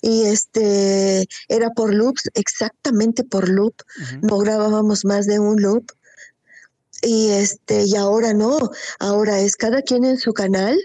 y 0.00 0.24
este 0.24 1.26
era 1.48 1.70
por 1.70 1.94
loops, 1.94 2.28
exactamente 2.34 3.24
por 3.24 3.48
loop. 3.48 3.74
Uh 3.80 4.02
-huh. 4.02 4.20
No 4.22 4.38
grabábamos 4.38 5.04
más 5.04 5.26
de 5.26 5.38
un 5.38 5.62
loop. 5.62 5.90
Y 7.02 7.30
este, 7.30 7.84
y 7.84 7.96
ahora 7.96 8.32
no, 8.32 8.58
ahora 9.00 9.40
es 9.40 9.56
cada 9.56 9.82
quien 9.82 10.04
en 10.04 10.18
su 10.18 10.32
canal 10.32 10.78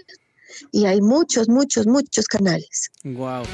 y 0.72 0.86
hay 0.86 1.00
muchos, 1.00 1.48
muchos, 1.48 1.86
muchos 1.86 2.26
canales. 2.26 2.90
Wow. 3.04 3.44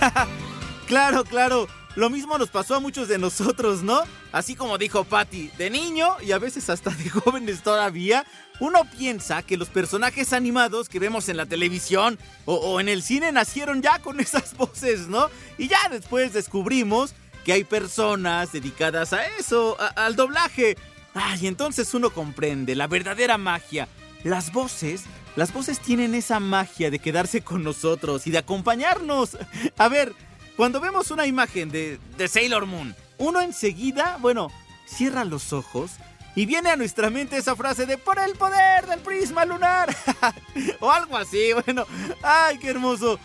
claro, 0.86 1.24
claro. 1.24 1.68
Lo 1.94 2.10
mismo 2.10 2.38
nos 2.38 2.50
pasó 2.50 2.76
a 2.76 2.80
muchos 2.80 3.08
de 3.08 3.18
nosotros, 3.18 3.82
¿no? 3.82 4.02
Así 4.30 4.54
como 4.54 4.78
dijo 4.78 5.02
Patty, 5.04 5.50
de 5.58 5.68
niño 5.68 6.16
y 6.20 6.30
a 6.30 6.38
veces 6.38 6.70
hasta 6.70 6.90
de 6.90 7.10
jóvenes 7.10 7.62
todavía, 7.62 8.24
uno 8.60 8.88
piensa 8.96 9.42
que 9.42 9.56
los 9.56 9.68
personajes 9.68 10.32
animados 10.32 10.88
que 10.88 11.00
vemos 11.00 11.28
en 11.28 11.36
la 11.36 11.46
televisión 11.46 12.18
o, 12.44 12.54
o, 12.54 12.78
en 12.80 12.88
el 12.88 13.02
cine 13.02 13.32
nacieron 13.32 13.82
ya 13.82 13.98
con 13.98 14.20
esas 14.20 14.56
voces, 14.56 15.08
¿no? 15.08 15.28
Y 15.58 15.66
ya 15.68 15.88
después 15.90 16.32
descubrimos 16.32 17.14
que 17.48 17.54
hay 17.54 17.64
personas 17.64 18.52
dedicadas 18.52 19.14
a 19.14 19.24
eso, 19.38 19.78
al 19.96 20.16
doblaje. 20.16 20.76
Ay, 21.14 21.46
entonces 21.46 21.94
uno 21.94 22.10
comprende 22.10 22.76
la 22.76 22.86
verdadera 22.86 23.38
magia. 23.38 23.88
Las 24.22 24.52
voces, 24.52 25.04
las 25.34 25.54
voces 25.54 25.80
tienen 25.80 26.14
esa 26.14 26.40
magia 26.40 26.90
de 26.90 26.98
quedarse 26.98 27.40
con 27.40 27.64
nosotros 27.64 28.26
y 28.26 28.32
de 28.32 28.36
acompañarnos. 28.36 29.38
A 29.78 29.88
ver, 29.88 30.12
cuando 30.58 30.78
vemos 30.78 31.10
una 31.10 31.26
imagen 31.26 31.70
de, 31.70 31.98
de 32.18 32.28
Sailor 32.28 32.66
Moon, 32.66 32.94
uno 33.16 33.40
enseguida, 33.40 34.18
bueno, 34.20 34.52
cierra 34.86 35.24
los 35.24 35.54
ojos 35.54 35.92
y 36.34 36.44
viene 36.44 36.68
a 36.68 36.76
nuestra 36.76 37.08
mente 37.08 37.38
esa 37.38 37.56
frase 37.56 37.86
de 37.86 37.96
por 37.96 38.18
el 38.18 38.32
poder 38.34 38.86
del 38.88 39.00
prisma 39.00 39.46
lunar. 39.46 39.88
o 40.80 40.92
algo 40.92 41.16
así, 41.16 41.54
bueno. 41.64 41.86
Ay, 42.22 42.58
qué 42.58 42.68
hermoso. 42.68 43.18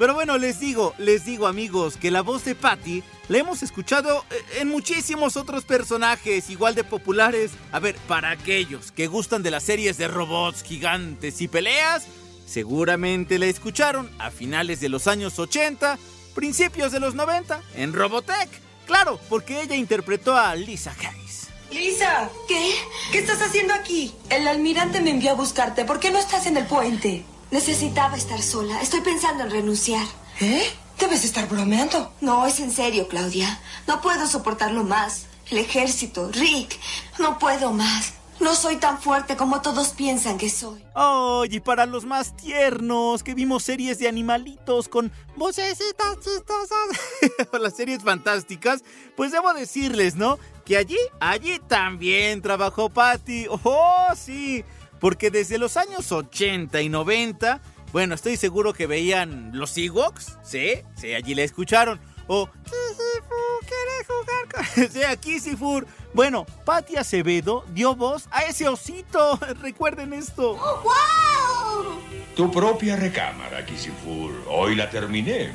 Pero 0.00 0.14
bueno, 0.14 0.38
les 0.38 0.58
digo, 0.58 0.94
les 0.96 1.26
digo 1.26 1.46
amigos, 1.46 1.98
que 1.98 2.10
la 2.10 2.22
voz 2.22 2.46
de 2.46 2.54
Patty 2.54 3.02
la 3.28 3.36
hemos 3.36 3.62
escuchado 3.62 4.24
en 4.58 4.68
muchísimos 4.68 5.36
otros 5.36 5.66
personajes 5.66 6.48
igual 6.48 6.74
de 6.74 6.84
populares. 6.84 7.50
A 7.70 7.80
ver, 7.80 7.96
para 8.08 8.30
aquellos 8.30 8.92
que 8.92 9.08
gustan 9.08 9.42
de 9.42 9.50
las 9.50 9.62
series 9.62 9.98
de 9.98 10.08
robots 10.08 10.62
gigantes 10.62 11.42
y 11.42 11.48
peleas, 11.48 12.06
seguramente 12.46 13.38
la 13.38 13.44
escucharon 13.44 14.10
a 14.18 14.30
finales 14.30 14.80
de 14.80 14.88
los 14.88 15.06
años 15.06 15.38
80, 15.38 15.98
principios 16.34 16.92
de 16.92 17.00
los 17.00 17.14
90, 17.14 17.60
en 17.74 17.92
Robotech. 17.92 18.48
Claro, 18.86 19.20
porque 19.28 19.60
ella 19.60 19.76
interpretó 19.76 20.34
a 20.34 20.54
Lisa 20.54 20.96
Hayes. 20.98 21.48
Lisa, 21.70 22.30
¿Qué? 22.48 22.72
¿qué 23.12 23.18
estás 23.18 23.42
haciendo 23.42 23.74
aquí? 23.74 24.14
El 24.30 24.48
almirante 24.48 25.02
me 25.02 25.10
envió 25.10 25.32
a 25.32 25.34
buscarte. 25.34 25.84
¿Por 25.84 26.00
qué 26.00 26.10
no 26.10 26.18
estás 26.18 26.46
en 26.46 26.56
el 26.56 26.64
puente? 26.64 27.22
Necesitaba 27.50 28.16
estar 28.16 28.40
sola. 28.42 28.80
Estoy 28.80 29.00
pensando 29.00 29.44
en 29.44 29.50
renunciar. 29.50 30.06
¿Eh? 30.40 30.62
Debes 30.98 31.24
estar 31.24 31.48
bromeando. 31.48 32.12
No, 32.20 32.46
es 32.46 32.60
en 32.60 32.70
serio, 32.70 33.08
Claudia. 33.08 33.60
No 33.86 34.00
puedo 34.00 34.26
soportarlo 34.26 34.84
más. 34.84 35.26
El 35.50 35.58
ejército, 35.58 36.30
Rick. 36.30 36.78
No 37.18 37.38
puedo 37.38 37.72
más. 37.72 38.12
No 38.40 38.54
soy 38.54 38.76
tan 38.76 38.98
fuerte 38.98 39.36
como 39.36 39.60
todos 39.60 39.90
piensan 39.90 40.38
que 40.38 40.48
soy. 40.48 40.82
Oh, 40.94 41.44
y 41.48 41.60
para 41.60 41.84
los 41.84 42.06
más 42.06 42.34
tiernos, 42.36 43.22
que 43.22 43.34
vimos 43.34 43.64
series 43.64 43.98
de 43.98 44.08
animalitos 44.08 44.88
con 44.88 45.12
vocecitas 45.36 46.18
chistosas, 46.20 47.50
las 47.60 47.76
series 47.76 48.02
fantásticas, 48.02 48.82
pues 49.14 49.32
debo 49.32 49.52
decirles, 49.52 50.14
¿no? 50.14 50.38
Que 50.64 50.78
allí, 50.78 50.96
allí 51.20 51.60
también 51.68 52.40
trabajó 52.40 52.88
Patty. 52.88 53.46
Oh, 53.62 54.06
sí, 54.16 54.64
porque 55.00 55.30
desde 55.30 55.58
los 55.58 55.76
años 55.76 56.12
80 56.12 56.80
y 56.82 56.88
90, 56.88 57.60
bueno, 57.92 58.14
estoy 58.14 58.36
seguro 58.36 58.72
que 58.72 58.86
veían 58.86 59.50
los 59.52 59.76
Ewoks, 59.76 60.38
¿sí? 60.44 60.82
Sí, 60.94 61.14
allí 61.14 61.34
la 61.34 61.42
escucharon. 61.42 62.00
O 62.28 62.46
Kisifu, 62.46 63.34
¿quieres 63.66 64.06
jugar 64.06 64.74
con...? 64.76 64.88
sí, 64.92 65.02
a 65.02 65.16
Kisifur. 65.16 65.86
Bueno, 66.14 66.46
Patty 66.64 66.96
Acevedo 66.96 67.64
dio 67.72 67.96
voz 67.96 68.28
a 68.30 68.42
ese 68.44 68.68
osito. 68.68 69.36
Recuerden 69.60 70.12
esto. 70.12 70.54
¡Wow! 70.54 72.00
Tu 72.36 72.50
propia 72.52 72.94
recámara, 72.94 73.66
Kisifur. 73.66 74.30
Hoy 74.48 74.76
la 74.76 74.88
terminé. 74.88 75.46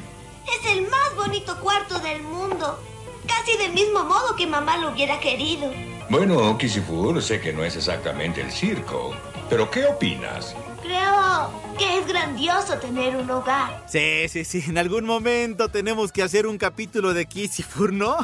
Es 0.46 0.72
el 0.72 0.82
más 0.90 1.16
bonito 1.16 1.58
cuarto 1.62 2.00
del 2.00 2.22
mundo. 2.24 2.78
Casi 3.26 3.58
del 3.58 3.72
mismo 3.72 4.04
modo 4.04 4.36
que 4.36 4.46
mamá 4.46 4.78
lo 4.78 4.92
hubiera 4.92 5.20
querido. 5.22 5.72
Bueno, 6.10 6.58
Kisifur, 6.58 7.22
sé 7.24 7.40
que 7.40 7.54
no 7.54 7.64
es 7.64 7.76
exactamente 7.76 8.42
el 8.42 8.52
circo. 8.52 9.16
Pero 9.50 9.70
¿qué 9.70 9.86
opinas? 9.86 10.56
Creo 10.82 11.76
que 11.78 12.00
es 12.00 12.08
grandioso 12.08 12.78
tener 12.80 13.16
un 13.16 13.30
hogar. 13.30 13.86
Sí, 13.88 14.28
sí, 14.28 14.44
sí. 14.44 14.64
En 14.68 14.78
algún 14.78 15.06
momento 15.06 15.70
tenemos 15.70 16.12
que 16.12 16.24
hacer 16.24 16.48
un 16.48 16.58
capítulo 16.58 17.14
de 17.14 17.26
Kisifur, 17.26 17.94
¿no? 17.94 18.18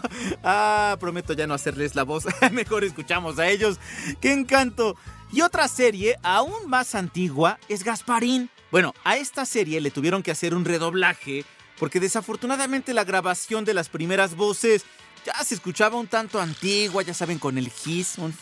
Ah, 0.43 0.97
prometo 0.99 1.33
ya 1.33 1.45
no 1.45 1.53
hacerles 1.53 1.93
la 1.95 2.03
voz. 2.03 2.25
Mejor 2.51 2.83
escuchamos 2.83 3.37
a 3.37 3.47
ellos. 3.47 3.79
¡Qué 4.19 4.33
encanto! 4.33 4.95
Y 5.31 5.41
otra 5.41 5.67
serie, 5.67 6.17
aún 6.23 6.67
más 6.67 6.95
antigua, 6.95 7.59
es 7.69 7.83
Gasparín. 7.83 8.49
Bueno, 8.71 8.93
a 9.03 9.17
esta 9.17 9.45
serie 9.45 9.79
le 9.79 9.91
tuvieron 9.91 10.23
que 10.23 10.31
hacer 10.31 10.55
un 10.55 10.65
redoblaje 10.65 11.45
porque 11.79 11.99
desafortunadamente 11.99 12.93
la 12.93 13.03
grabación 13.03 13.63
de 13.63 13.73
las 13.73 13.89
primeras 13.89 14.35
voces 14.35 14.85
ya 15.25 15.33
se 15.43 15.53
escuchaba 15.55 15.97
un 15.97 16.07
tanto 16.07 16.41
antigua, 16.41 17.03
ya 17.03 17.13
saben, 17.13 17.37
con 17.37 17.57
el 17.57 17.71
hiss, 17.85 18.17
un 18.17 18.33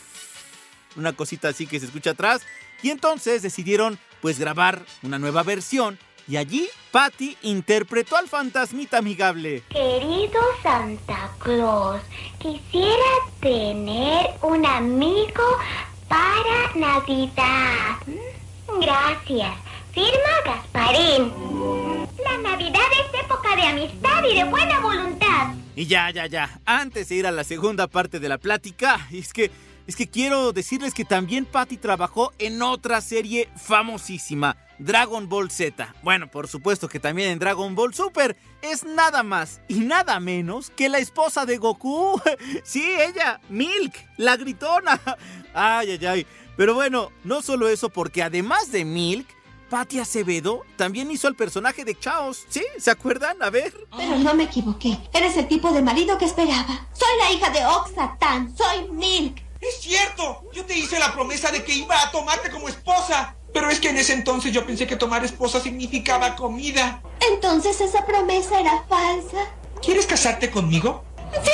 una 0.95 1.13
cosita 1.13 1.49
así 1.49 1.67
que 1.67 1.79
se 1.79 1.85
escucha 1.85 2.11
atrás. 2.11 2.41
Y 2.81 2.89
entonces 2.91 3.41
decidieron 3.41 3.99
pues 4.21 4.39
grabar 4.39 4.83
una 5.03 5.19
nueva 5.19 5.43
versión 5.43 5.97
y 6.27 6.37
allí 6.37 6.69
Patty 6.91 7.37
interpretó 7.41 8.15
al 8.15 8.27
fantasmita 8.27 8.99
amigable. 8.99 9.63
Querido 9.69 10.39
Santa 10.61 11.31
Claus, 11.39 12.01
quisiera 12.37 13.09
tener 13.39 14.27
un 14.43 14.63
amigo 14.65 15.43
para 16.07 16.75
Navidad. 16.75 17.97
Gracias. 18.79 19.55
Firma 19.91 20.33
Gasparín. 20.45 21.33
La 22.23 22.37
Navidad 22.37 22.81
es 22.93 23.23
época 23.23 23.55
de 23.55 23.63
amistad 23.63 24.23
y 24.23 24.35
de 24.35 24.43
buena 24.43 24.79
voluntad. 24.81 25.53
Y 25.75 25.87
ya, 25.87 26.11
ya, 26.11 26.27
ya, 26.27 26.59
antes 26.65 27.09
de 27.09 27.15
ir 27.15 27.25
a 27.25 27.31
la 27.31 27.43
segunda 27.43 27.87
parte 27.87 28.19
de 28.19 28.29
la 28.29 28.37
plática, 28.37 29.07
es 29.11 29.33
que 29.33 29.49
es 29.89 29.95
que 29.95 30.07
quiero 30.07 30.53
decirles 30.53 30.93
que 30.93 31.03
también 31.03 31.47
Patty 31.47 31.77
trabajó 31.77 32.31
en 32.37 32.61
otra 32.61 33.01
serie 33.01 33.49
famosísima, 33.55 34.55
Dragon 34.77 35.27
Ball 35.27 35.49
Z. 35.49 35.95
Bueno, 36.03 36.29
por 36.29 36.47
supuesto 36.47 36.87
que 36.87 36.99
también 36.99 37.31
en 37.31 37.39
Dragon 37.39 37.73
Ball 37.73 37.95
Super 37.95 38.37
es 38.61 38.83
nada 38.83 39.23
más 39.23 39.61
y 39.67 39.79
nada 39.79 40.19
menos 40.19 40.69
que 40.69 40.89
la 40.89 40.99
esposa 40.99 41.47
de 41.47 41.57
Goku. 41.57 42.21
Sí, 42.63 42.87
ella, 42.87 43.41
Milk, 43.49 43.95
la 44.17 44.37
gritona. 44.37 45.01
Ay, 45.55 45.97
ay, 45.99 46.05
ay. 46.05 46.27
Pero 46.55 46.75
bueno, 46.75 47.11
no 47.23 47.41
solo 47.41 47.67
eso, 47.67 47.89
porque 47.89 48.21
además 48.21 48.71
de 48.71 48.85
Milk, 48.85 49.25
Patty 49.71 49.97
Acevedo 49.97 50.67
también 50.75 51.09
hizo 51.09 51.27
el 51.27 51.35
personaje 51.35 51.83
de 51.83 51.97
Chaos. 51.97 52.45
¿Sí? 52.47 52.63
¿Se 52.77 52.91
acuerdan? 52.91 53.41
A 53.41 53.49
ver. 53.49 53.73
Pero 53.97 54.19
no 54.19 54.35
me 54.35 54.43
equivoqué. 54.43 54.99
Eres 55.13 55.35
el 55.35 55.47
tipo 55.47 55.71
de 55.71 55.81
marido 55.81 56.19
que 56.19 56.25
esperaba. 56.25 56.87
Soy 56.93 57.17
la 57.17 57.31
hija 57.31 57.49
de 57.49 57.65
Oxatan. 57.65 58.55
Soy 58.55 58.87
Milk. 58.91 59.48
¡Es 59.61 59.81
cierto! 59.81 60.43
Yo 60.53 60.65
te 60.65 60.77
hice 60.77 60.99
la 60.99 61.13
promesa 61.13 61.51
de 61.51 61.63
que 61.63 61.73
iba 61.73 62.01
a 62.01 62.11
tomarte 62.11 62.49
como 62.49 62.69
esposa. 62.69 63.35
Pero 63.53 63.69
es 63.69 63.79
que 63.79 63.89
en 63.89 63.97
ese 63.97 64.13
entonces 64.13 64.53
yo 64.53 64.65
pensé 64.65 64.85
que 64.85 64.95
tomar 64.95 65.25
esposa 65.25 65.59
significaba 65.59 66.35
comida. 66.35 67.01
Entonces 67.31 67.81
esa 67.81 68.05
promesa 68.05 68.59
era 68.59 68.85
falsa. 68.87 69.37
¿Quieres 69.81 70.05
casarte 70.05 70.51
conmigo? 70.51 71.03
¡Sí! 71.43 71.51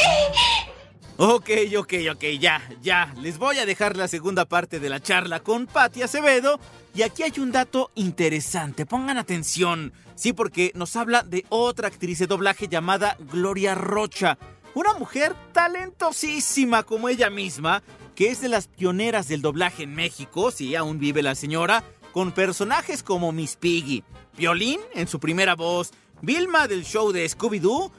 Ok, 1.18 1.50
ok, 1.78 1.94
ok, 2.12 2.24
ya, 2.40 2.62
ya. 2.82 3.14
Les 3.22 3.38
voy 3.38 3.58
a 3.60 3.66
dejar 3.66 3.96
la 3.96 4.10
segunda 4.10 4.44
parte 4.44 4.82
de 4.82 4.90
la 4.90 5.00
charla 5.00 5.40
con 5.40 5.66
Patti 5.66 6.02
Acevedo. 6.02 6.60
Y 6.94 7.04
aquí 7.04 7.24
hay 7.24 7.34
un 7.40 7.54
dato 7.54 7.92
interesante, 7.96 8.86
pongan 8.86 9.18
atención. 9.18 9.94
Sí, 10.16 10.34
porque 10.34 10.72
nos 10.76 10.96
habla 10.98 11.24
de 11.24 11.46
otra 11.50 11.88
actriz 11.88 12.20
de 12.20 12.28
doblaje 12.28 12.68
llamada 12.68 13.16
Gloria 13.32 13.76
Rocha. 13.76 14.38
Una 14.76 14.94
mujer 14.94 15.34
talentosísima 15.54 16.84
como 16.84 17.08
ella 17.08 17.30
misma, 17.30 17.82
que 18.14 18.28
es 18.28 18.42
de 18.42 18.50
las 18.50 18.68
pioneras 18.68 19.30
del 19.30 19.42
doblaje 19.42 19.84
en 19.84 19.96
México, 19.96 20.52
sí, 20.52 20.76
aún 20.76 21.00
vive 21.00 21.24
la 21.24 21.34
señora, 21.34 21.86
con 22.12 22.34
personajes 22.34 23.02
como 23.02 23.32
Miss 23.32 23.56
Piggy, 23.56 24.04
Violín 24.38 24.82
en 24.94 25.08
su 25.08 25.22
primera 25.22 25.56
voz, 25.56 25.92
Vilma 26.22 26.68
del 26.68 26.84
show 26.84 27.14
de 27.14 27.26
Scooby-Doo, 27.26 27.90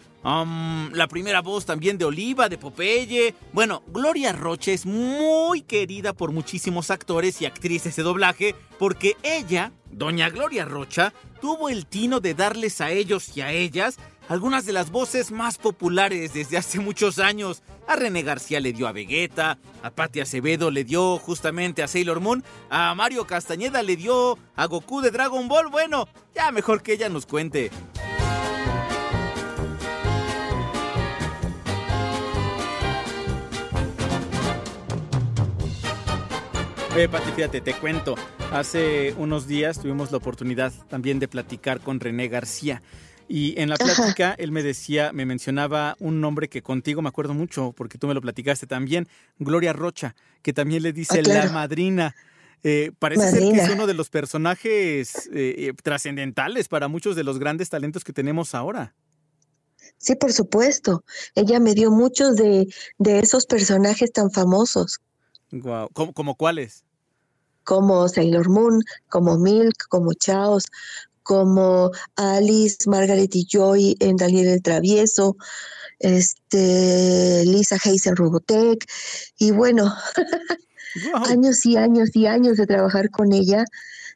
la 0.93 1.07
primera 1.09 1.41
voz 1.41 1.65
también 1.65 1.97
de 1.97 2.05
Oliva, 2.05 2.51
de 2.51 2.59
Popeye. 2.59 3.35
Bueno, 3.55 3.83
Gloria 3.87 4.33
Rocha 4.33 4.73
es 4.73 4.85
muy 4.85 5.63
querida 5.63 6.13
por 6.13 6.31
muchísimos 6.31 6.91
actores 6.91 7.41
y 7.41 7.47
actrices 7.47 7.97
de 7.97 8.03
doblaje 8.03 8.55
porque 8.79 9.17
ella, 9.23 9.73
doña 9.91 10.29
Gloria 10.29 10.67
Rocha, 10.67 11.15
tuvo 11.41 11.71
el 11.71 11.87
tino 11.87 12.21
de 12.21 12.35
darles 12.35 12.83
a 12.83 12.91
ellos 12.91 13.35
y 13.35 13.41
a 13.41 13.53
ellas 13.53 13.99
algunas 14.29 14.67
de 14.67 14.73
las 14.73 14.91
voces 14.91 15.31
más 15.31 15.59
populares 15.59 16.35
desde 16.35 16.57
hace 16.57 16.81
muchos 16.81 17.19
años. 17.19 17.63
A 17.87 17.97
René 17.97 18.23
García 18.23 18.61
le 18.61 18.73
dio 18.73 18.89
a 18.89 18.93
Vegeta, 18.93 19.59
a 19.83 19.91
Patti 19.91 20.21
Acevedo 20.21 20.71
le 20.71 20.85
dio 20.85 21.19
justamente 21.19 21.83
a 21.83 21.89
Sailor 21.89 22.21
Moon, 22.21 22.43
a 22.71 22.95
Mario 22.95 23.27
Castañeda 23.27 23.83
le 23.83 23.97
dio 23.97 24.39
a 24.57 24.67
Goku 24.67 25.01
de 25.01 25.11
Dragon 25.11 25.47
Ball. 25.49 25.69
Bueno, 25.69 26.09
ya 26.35 26.51
mejor 26.51 26.83
que 26.83 26.95
ella 26.95 27.09
nos 27.09 27.27
cuente. 27.27 27.71
Eh, 36.97 37.11
Pati, 37.11 37.31
fíjate, 37.33 37.61
te 37.61 37.75
cuento. 37.75 38.15
Hace 38.53 39.15
unos 39.19 39.47
días 39.47 39.79
tuvimos 39.79 40.11
la 40.11 40.17
oportunidad 40.17 40.73
también 40.89 41.19
de 41.19 41.29
platicar 41.29 41.81
con 41.81 42.01
René 42.01 42.29
García. 42.29 42.83
Y 43.29 43.61
en 43.61 43.69
la 43.69 43.77
plática 43.77 44.35
él 44.39 44.53
me 44.53 44.63
decía, 44.63 45.13
me 45.13 45.27
mencionaba 45.27 45.97
un 45.99 46.21
nombre 46.21 46.49
que 46.49 46.63
contigo 46.63 47.03
me 47.03 47.09
acuerdo 47.09 47.35
mucho, 47.35 47.73
porque 47.73 47.99
tú 47.99 48.07
me 48.07 48.15
lo 48.15 48.21
platicaste 48.21 48.67
también, 48.67 49.09
Gloria 49.39 49.73
Rocha, 49.73 50.15
que 50.43 50.53
también 50.53 50.83
le 50.83 50.93
dice 50.93 51.19
Ah, 51.19 51.23
claro. 51.23 51.47
la 51.49 51.53
madrina. 51.53 52.15
Eh, 52.63 52.93
parece 52.99 53.31
ser 53.31 53.41
que 53.53 53.61
es 53.61 53.71
uno 53.71 53.87
de 53.87 53.95
los 53.95 54.11
personajes 54.11 55.29
eh, 55.33 55.55
eh, 55.59 55.73
trascendentales 55.83 56.69
para 56.69 56.89
muchos 56.89 57.15
de 57.15 57.25
los 57.25 57.39
grandes 57.39 57.69
talentos 57.69 58.03
que 58.03 58.13
tenemos 58.13 58.55
ahora. 58.55 58.95
Sí, 59.99 60.15
por 60.15 60.33
supuesto. 60.33 61.05
Ella 61.35 61.61
me 61.61 61.75
dio 61.75 61.91
muchos 61.91 62.37
de, 62.37 62.67
de 62.99 63.19
esos 63.19 63.47
personajes 63.47 64.13
tan 64.13 64.31
famosos. 64.31 65.01
¿Cómo, 65.93 66.13
como 66.13 66.35
cuáles? 66.37 66.85
como 67.67 68.09
Sailor 68.09 68.49
Moon, 68.49 68.81
como 69.09 69.37
Milk, 69.39 69.89
como 69.89 70.15
Chaos, 70.15 70.67
como 71.27 71.91
Alice, 72.15 72.89
Margaret 72.89 73.35
y 73.35 73.47
Joy 73.51 73.97
en 73.99 74.17
Daniel 74.17 74.47
el 74.47 74.63
Travieso, 74.63 75.37
este, 75.99 77.43
Lisa 77.45 77.79
Hayes 77.83 78.07
en 78.07 78.15
Robotech. 78.15 78.87
Y 79.37 79.51
bueno, 79.51 79.93
años 81.29 81.67
y 81.67 81.77
años 81.77 82.15
y 82.15 82.27
años 82.27 82.57
de 82.59 82.67
trabajar 82.69 83.11
con 83.11 83.33
ella, 83.33 83.65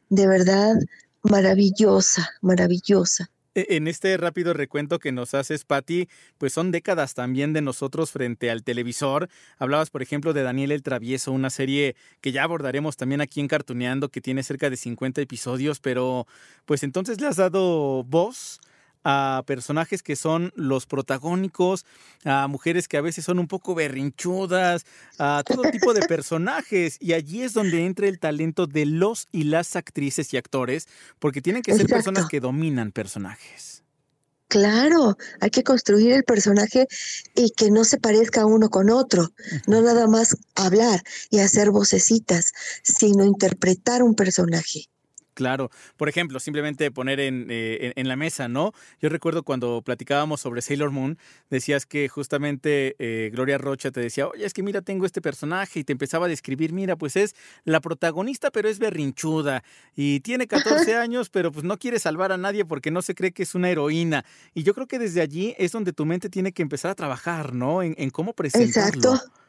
de 0.07 0.25
verdad 0.25 0.75
maravillosa, 1.23 2.29
maravillosa. 2.41 3.29
E- 3.55 3.75
En 3.75 3.87
este 3.87 4.15
rápido 4.17 4.53
recuento 4.53 4.99
que 4.99 5.11
nos 5.11 5.33
haces, 5.33 5.65
Patti, 5.65 6.07
pues 6.37 6.53
son 6.53 6.71
décadas 6.71 7.13
también 7.13 7.53
de 7.53 7.61
nosotros 7.61 8.11
frente 8.11 8.49
al 8.49 8.63
televisor. 8.63 9.29
Hablabas, 9.57 9.89
por 9.89 10.01
ejemplo, 10.01 10.33
de 10.33 10.43
Daniel 10.43 10.71
el 10.71 10.83
Travieso, 10.83 11.31
una 11.31 11.49
serie 11.49 11.95
que 12.21 12.31
ya 12.31 12.43
abordaremos 12.43 12.97
también 12.97 13.21
aquí 13.21 13.39
en 13.41 13.47
Cartuneando, 13.47 14.09
que 14.09 14.21
tiene 14.21 14.43
cerca 14.43 14.69
de 14.69 14.77
50 14.77 15.21
episodios, 15.21 15.79
pero 15.79 16.27
pues 16.65 16.83
entonces 16.83 17.19
le 17.19 17.27
has 17.27 17.35
dado 17.37 18.03
voz 18.05 18.59
a 19.03 19.43
personajes 19.45 20.03
que 20.03 20.15
son 20.15 20.51
los 20.55 20.85
protagónicos, 20.85 21.85
a 22.23 22.47
mujeres 22.47 22.87
que 22.87 22.97
a 22.97 23.01
veces 23.01 23.25
son 23.25 23.39
un 23.39 23.47
poco 23.47 23.75
berrinchudas, 23.75 24.85
a 25.17 25.43
todo 25.45 25.63
tipo 25.71 25.93
de 25.93 26.01
personajes. 26.07 26.97
Y 26.99 27.13
allí 27.13 27.43
es 27.43 27.53
donde 27.53 27.85
entra 27.85 28.07
el 28.07 28.19
talento 28.19 28.67
de 28.67 28.85
los 28.85 29.27
y 29.31 29.45
las 29.45 29.75
actrices 29.75 30.33
y 30.33 30.37
actores, 30.37 30.87
porque 31.19 31.41
tienen 31.41 31.61
que 31.61 31.71
ser 31.71 31.81
Exacto. 31.81 31.95
personas 31.95 32.29
que 32.29 32.39
dominan 32.39 32.91
personajes. 32.91 33.81
Claro, 34.51 35.17
hay 35.39 35.49
que 35.49 35.63
construir 35.63 36.11
el 36.11 36.25
personaje 36.25 36.85
y 37.35 37.51
que 37.51 37.71
no 37.71 37.85
se 37.85 37.97
parezca 37.97 38.45
uno 38.45 38.69
con 38.69 38.89
otro, 38.89 39.29
no 39.65 39.81
nada 39.81 40.07
más 40.07 40.35
hablar 40.55 41.01
y 41.29 41.39
hacer 41.39 41.71
vocecitas, 41.71 42.51
sino 42.83 43.23
interpretar 43.23 44.03
un 44.03 44.13
personaje. 44.13 44.89
Claro, 45.33 45.69
por 45.97 46.09
ejemplo, 46.09 46.39
simplemente 46.39 46.91
poner 46.91 47.19
en, 47.21 47.47
eh, 47.49 47.93
en- 47.95 48.07
la 48.07 48.15
mesa, 48.17 48.49
¿no? 48.49 48.73
Yo 48.99 49.07
recuerdo 49.09 49.43
cuando 49.43 49.81
platicábamos 49.81 50.41
sobre 50.41 50.61
Sailor 50.61 50.91
Moon, 50.91 51.17
decías 51.49 51.85
que 51.85 52.09
justamente 52.09 52.95
eh, 52.99 53.29
Gloria 53.31 53.57
Rocha 53.57 53.91
te 53.91 54.01
decía, 54.01 54.27
oye, 54.27 54.45
es 54.45 54.53
que 54.53 54.61
mira, 54.63 54.81
tengo 54.81 55.05
este 55.05 55.21
personaje 55.21 55.79
y 55.79 55.83
te 55.85 55.93
empezaba 55.93 56.25
a 56.25 56.29
describir, 56.29 56.73
mira, 56.73 56.95
pues 56.97 57.15
es 57.15 57.35
la 57.63 57.79
protagonista, 57.79 58.51
pero 58.51 58.67
es 58.67 58.79
berrinchuda 58.79 59.63
y 59.95 60.19
tiene 60.19 60.47
14 60.47 60.95
años, 60.97 61.29
pero 61.29 61.51
pues 61.51 61.63
no 61.63 61.77
quiere 61.77 61.99
salvar 61.99 62.31
a 62.31 62.37
nadie 62.37 62.65
porque 62.65 62.91
no 62.91 63.01
se 63.01 63.15
cree 63.15 63.31
que 63.31 63.43
es 63.43 63.55
una 63.55 63.69
heroína. 63.69 64.25
Y 64.53 64.63
yo 64.63 64.73
creo 64.73 64.87
que 64.87 64.99
desde 64.99 65.21
allí 65.21 65.55
es 65.57 65.71
donde 65.71 65.93
tu 65.93 66.05
mente 66.05 66.29
tiene 66.29 66.51
que 66.51 66.61
empezar 66.61 66.91
a 66.91 66.95
trabajar, 66.95 67.53
¿no? 67.53 67.83
En, 67.83 67.95
en 67.97 68.09
cómo 68.09 68.33
presentarlo. 68.33 69.13
Exacto. 69.15 69.40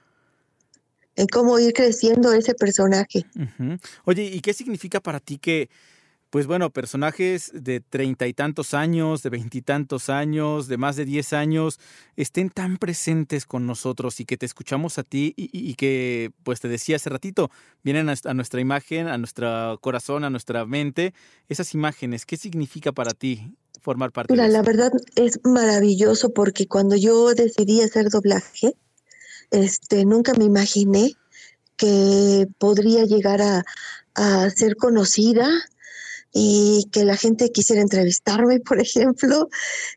En 1.23 1.29
cómo 1.29 1.57
ir 1.61 1.73
creciendo 1.73 2.33
ese 2.33 2.52
personaje. 2.52 3.25
Oye, 4.05 4.25
¿y 4.25 4.41
qué 4.41 4.52
significa 4.52 4.99
para 4.99 5.21
ti 5.21 5.38
que, 5.38 5.71
pues 6.31 6.49
bueno, 6.49 6.71
personajes 6.71 7.52
de 7.55 7.79
treinta 7.79 8.26
y 8.26 8.35
tantos 8.35 8.75
años, 8.75 9.23
de 9.23 9.30
veintitantos 9.30 10.11
años, 10.11 10.67
de 10.67 10.78
más 10.78 10.97
de 10.97 11.04
diez 11.04 11.32
años, 11.32 11.78
estén 12.17 12.50
tan 12.50 12.76
presentes 12.76 13.47
con 13.47 13.69
nosotros 13.69 14.19
y 14.19 14.25
que 14.25 14.37
te 14.37 14.47
escuchamos 14.47 14.99
a 14.99 15.04
ti 15.04 15.32
y, 15.37 15.49
y- 15.52 15.75
que, 15.75 16.32
pues 16.43 16.58
te 16.58 16.67
decía 16.67 16.97
hace 16.97 17.08
ratito, 17.08 17.50
vienen 17.85 18.08
a, 18.08 18.15
a 18.25 18.35
nuestra 18.35 18.61
imagen, 18.61 19.06
a 19.06 19.17
nuestro 19.17 19.78
corazón, 19.80 20.25
a 20.25 20.30
nuestra 20.30 20.67
mente, 20.67 21.15
esas 21.49 21.73
imágenes, 21.73 22.26
¿qué 22.26 22.37
significa 22.37 22.91
para 22.91 23.13
ti 23.13 23.54
formar 23.80 24.11
parte 24.11 24.32
Mira, 24.32 24.47
de 24.47 24.52
la 24.54 24.58
eso? 24.63 24.67
verdad 24.67 24.91
es 25.15 25.39
maravilloso 25.45 26.32
porque 26.35 26.67
cuando 26.67 26.97
yo 26.97 27.32
decidí 27.32 27.80
hacer 27.80 28.08
doblaje, 28.08 28.75
este, 29.52 30.04
nunca 30.04 30.32
me 30.34 30.45
imaginé 30.45 31.15
que 31.76 32.47
podría 32.58 33.04
llegar 33.04 33.41
a, 33.43 33.65
a 34.15 34.50
ser 34.50 34.76
conocida 34.76 35.49
y 36.34 36.88
que 36.93 37.04
la 37.04 37.17
gente 37.17 37.50
quisiera 37.52 37.82
entrevistarme, 37.82 38.60
por 38.60 38.80
ejemplo, 38.80 39.49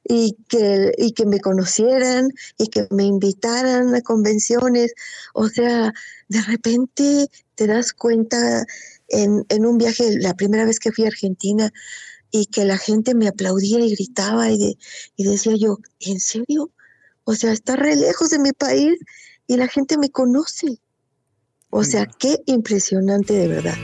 y 0.03 0.35
que, 0.49 0.91
y 0.97 1.13
que 1.13 1.25
me 1.25 1.39
conocieran 1.39 2.27
y 2.57 2.67
que 2.67 2.87
me 2.91 3.05
invitaran 3.05 3.95
a 3.95 4.01
convenciones. 4.01 4.93
O 5.33 5.47
sea, 5.47 5.93
de 6.27 6.41
repente 6.41 7.27
te 7.55 7.67
das 7.67 7.93
cuenta 7.93 8.65
en, 9.07 9.45
en 9.49 9.65
un 9.65 9.77
viaje, 9.77 10.17
la 10.19 10.33
primera 10.33 10.65
vez 10.65 10.79
que 10.79 10.91
fui 10.91 11.05
a 11.05 11.07
Argentina, 11.07 11.71
y 12.31 12.47
que 12.47 12.65
la 12.65 12.77
gente 12.77 13.15
me 13.15 13.29
aplaudía 13.29 13.79
y 13.79 13.95
gritaba 13.95 14.49
y, 14.51 14.57
de- 14.57 14.77
y 15.15 15.23
decía 15.23 15.53
yo, 15.57 15.77
¿en 16.01 16.19
serio? 16.19 16.69
O 17.23 17.33
sea, 17.33 17.53
está 17.53 17.77
re 17.77 17.95
lejos 17.95 18.29
de 18.29 18.39
mi 18.39 18.51
país 18.51 18.97
y 19.47 19.57
la 19.57 19.67
gente 19.67 19.97
me 19.97 20.09
conoce. 20.09 20.79
O 21.69 21.83
sea, 21.83 22.05
qué 22.05 22.37
impresionante 22.45 23.33
de 23.33 23.47
verdad. 23.47 23.77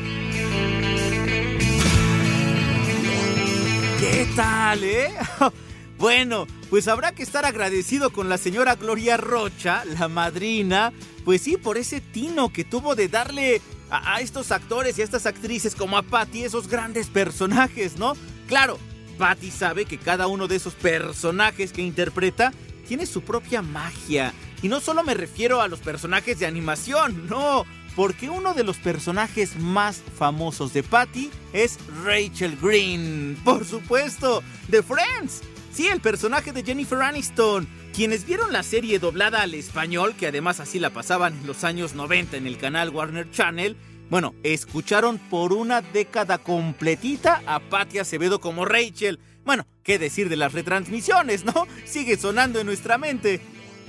¿Qué 4.00 4.28
tal, 4.36 4.84
eh? 4.84 5.10
Bueno, 5.98 6.48
pues 6.72 6.88
habrá 6.88 7.12
que 7.12 7.22
estar 7.22 7.46
agradecido 7.46 8.12
con 8.12 8.28
la 8.28 8.40
señora 8.40 8.74
Gloria 8.74 9.18
Rocha, 9.18 9.86
la 9.86 10.08
madrina, 10.08 10.92
pues 11.24 11.44
sí, 11.44 11.58
por 11.58 11.78
ese 11.78 12.02
tino 12.02 12.52
que 12.52 12.64
tuvo 12.64 12.96
de 12.96 13.08
darle 13.08 13.62
a, 13.92 14.16
a 14.16 14.22
estos 14.22 14.52
actores 14.52 14.98
y 14.98 15.02
a 15.02 15.04
estas 15.04 15.28
actrices 15.28 15.76
como 15.76 15.98
a 15.98 16.02
Patty 16.02 16.44
esos 16.44 16.68
grandes 16.68 17.06
personajes, 17.06 17.98
¿no? 18.00 18.14
Claro, 18.48 18.80
Patty 19.20 19.52
sabe 19.52 19.86
que 19.86 20.00
cada 20.00 20.26
uno 20.26 20.48
de 20.48 20.56
esos 20.56 20.74
personajes 20.74 21.72
que 21.72 21.84
interpreta 21.84 22.52
tiene 22.88 23.06
su 23.06 23.22
propia 23.22 23.62
magia. 23.62 24.34
Y 24.62 24.68
no 24.68 24.80
solo 24.80 25.04
me 25.04 25.14
refiero 25.14 25.62
a 25.62 25.68
los 25.68 25.80
personajes 25.80 26.40
de 26.40 26.46
animación, 26.46 27.28
no, 27.28 27.66
porque 27.96 28.30
uno 28.30 28.54
de 28.54 28.64
los 28.64 28.78
personajes 28.78 29.58
más 29.58 30.02
famosos 30.18 30.74
de 30.74 30.84
Patty 30.84 31.30
es 31.54 31.80
Rachel 32.04 32.58
Green, 32.62 33.38
por 33.44 33.66
supuesto, 33.66 34.44
de 34.68 34.84
Friends. 34.84 35.42
Sí, 35.74 35.88
el 35.88 36.02
personaje 36.02 36.52
de 36.52 36.64
Jennifer 36.64 37.02
Aniston. 37.02 37.68
Quienes 37.94 38.26
vieron 38.26 38.54
la 38.54 38.64
serie 38.64 39.00
doblada 39.00 39.42
al 39.42 39.54
español, 39.54 40.16
que 40.18 40.28
además 40.28 40.60
así 40.60 40.80
la 40.80 40.92
pasaban 40.92 41.34
en 41.34 41.48
los 41.48 41.64
años 41.64 41.94
90 41.94 42.38
en 42.38 42.48
el 42.48 42.58
canal 42.58 42.90
Warner 42.90 43.30
Channel, 43.32 43.76
bueno, 44.10 44.36
escucharon 44.44 45.18
por 45.18 45.54
una 45.54 45.82
década 45.82 46.38
completita 46.38 47.42
a 47.46 47.62
Patty 47.62 48.00
Acevedo 48.00 48.42
como 48.42 48.66
Rachel. 48.66 49.20
Bueno, 49.46 49.66
qué 49.84 49.98
decir 49.98 50.28
de 50.28 50.36
las 50.36 50.52
retransmisiones, 50.52 51.46
¿no? 51.46 51.66
Sigue 51.86 52.18
sonando 52.18 52.60
en 52.60 52.68
nuestra 52.68 52.98
mente. 52.98 53.40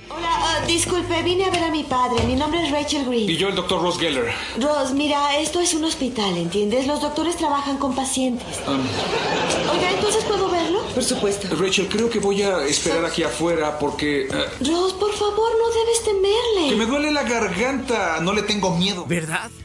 Hola, 0.09 0.29
ah, 0.31 0.63
disculpe, 0.67 1.23
vine 1.23 1.45
a 1.45 1.49
ver 1.49 1.63
a 1.63 1.71
mi 1.71 1.83
padre. 1.83 2.23
Mi 2.25 2.35
nombre 2.35 2.63
es 2.63 2.71
Rachel 2.71 3.05
Green. 3.05 3.29
Y 3.29 3.37
yo, 3.37 3.47
el 3.49 3.55
doctor 3.55 3.81
Ross 3.81 3.97
Geller. 3.97 4.31
Ross, 4.59 4.91
mira, 4.93 5.39
esto 5.39 5.59
es 5.59 5.73
un 5.73 5.83
hospital, 5.85 6.37
¿entiendes? 6.37 6.85
Los 6.85 7.01
doctores 7.01 7.35
trabajan 7.37 7.77
con 7.77 7.95
pacientes. 7.95 8.59
Oiga, 8.67 9.91
¿entonces 9.91 10.23
puedo 10.25 10.49
verlo? 10.49 10.81
Por 10.93 11.03
supuesto. 11.03 11.47
Rachel, 11.55 11.87
creo 11.87 12.09
que 12.09 12.19
voy 12.19 12.41
a 12.43 12.63
esperar 12.65 13.03
aquí 13.05 13.23
afuera 13.23 13.79
porque... 13.79 14.27
eh, 14.27 14.45
Ross, 14.59 14.93
por 14.93 15.13
favor, 15.13 15.51
no 15.57 15.69
debes 15.79 16.03
temerle. 16.03 16.69
que 16.69 16.75
me 16.75 16.85
duele 16.85 17.11
la 17.11 17.23
garganta. 17.23 18.19
No 18.21 18.33
le 18.33 18.43
tengo 18.43 18.75
miedo. 18.77 19.05
¿Verdad? 19.07 19.49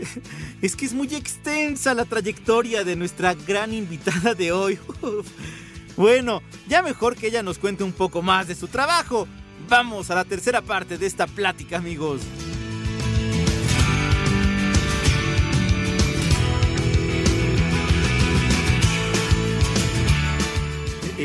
Es 0.61 0.75
que 0.75 0.87
es 0.87 0.93
muy 0.93 1.07
extensa 1.15 1.95
la 1.95 2.05
trayectoria 2.05 2.83
de 2.83 2.97
nuestra 2.97 3.35
gran 3.35 3.73
invitada 3.73 4.35
de 4.35 4.51
hoy. 4.51 4.77
Uf. 5.03 5.29
Bueno, 5.97 6.43
ya 6.69 6.83
mejor 6.83 7.15
que 7.15 7.29
ella 7.29 7.45
nos 7.45 7.59
cuente 7.59 7.85
un 7.85 7.93
poco 7.93 8.23
más 8.23 8.49
de 8.49 8.57
su 8.57 8.67
trabajo. 8.67 9.29
Vamos 9.69 10.11
a 10.11 10.15
la 10.15 10.25
tercera 10.25 10.63
parte 10.63 10.97
de 10.97 11.07
esta 11.07 11.27
plática, 11.27 11.77
amigos. 11.77 12.23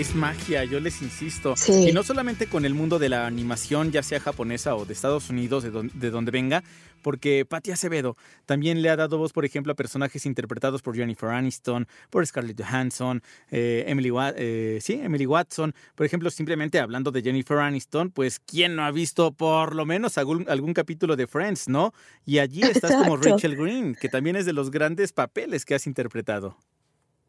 Es 0.04 0.16
magia, 0.16 0.66
yo 0.66 0.82
les 0.82 1.02
insisto. 1.02 1.56
Sí. 1.56 1.88
Y 1.90 1.92
no 1.94 2.04
solamente 2.04 2.48
con 2.48 2.66
el 2.66 2.74
mundo 2.74 3.00
de 3.00 3.08
la 3.08 3.26
animación, 3.26 3.92
ya 3.94 4.04
sea 4.04 4.20
japonesa 4.20 4.76
o 4.76 4.84
de 4.86 4.92
Estados 4.92 5.30
Unidos, 5.30 5.64
de, 5.64 5.72
don- 5.72 5.92
de 5.94 6.10
donde 6.10 6.30
venga, 6.30 6.62
porque 7.02 7.46
Patti 7.48 7.72
Acevedo 7.72 8.18
también 8.46 8.82
le 8.82 8.90
ha 8.90 8.98
dado 8.98 9.18
voz, 9.18 9.32
por 9.32 9.46
ejemplo, 9.46 9.72
a 9.72 9.76
personajes 9.76 10.26
interpretados 10.26 10.82
por 10.82 10.96
Jennifer 10.98 11.30
Aniston, 11.30 11.88
por 12.10 12.28
Scarlett 12.28 12.62
Johansson, 12.62 13.22
eh, 13.50 13.86
Emily, 13.88 14.12
Wa- 14.12 14.34
eh, 14.36 14.80
sí, 14.82 15.00
Emily 15.02 15.26
Watson. 15.26 15.74
Por 15.96 16.06
ejemplo, 16.06 16.30
simplemente 16.30 16.80
hablando 16.80 17.10
de 17.12 17.22
Jennifer 17.22 17.58
Aniston, 17.60 18.12
pues 18.12 18.40
¿quién 18.40 18.76
no 18.76 18.84
ha 18.84 18.92
visto 18.92 19.32
por 19.32 19.74
lo 19.74 19.86
menos 19.86 20.18
algún, 20.18 20.46
algún 20.50 20.74
capítulo 20.74 21.16
de 21.16 21.28
Friends, 21.28 21.70
no? 21.70 21.94
Y 22.26 22.40
allí 22.40 22.62
estás 22.64 22.92
como. 22.92 23.16
Rachel 23.16 23.56
Green, 23.56 23.96
que 23.96 24.10
también 24.10 24.36
es 24.36 24.46
de 24.46 24.52
los 24.52 24.70
grandes 24.70 25.14
papeles 25.14 25.64
que 25.64 25.76
has 25.76 25.88
interpretado. 25.88 26.58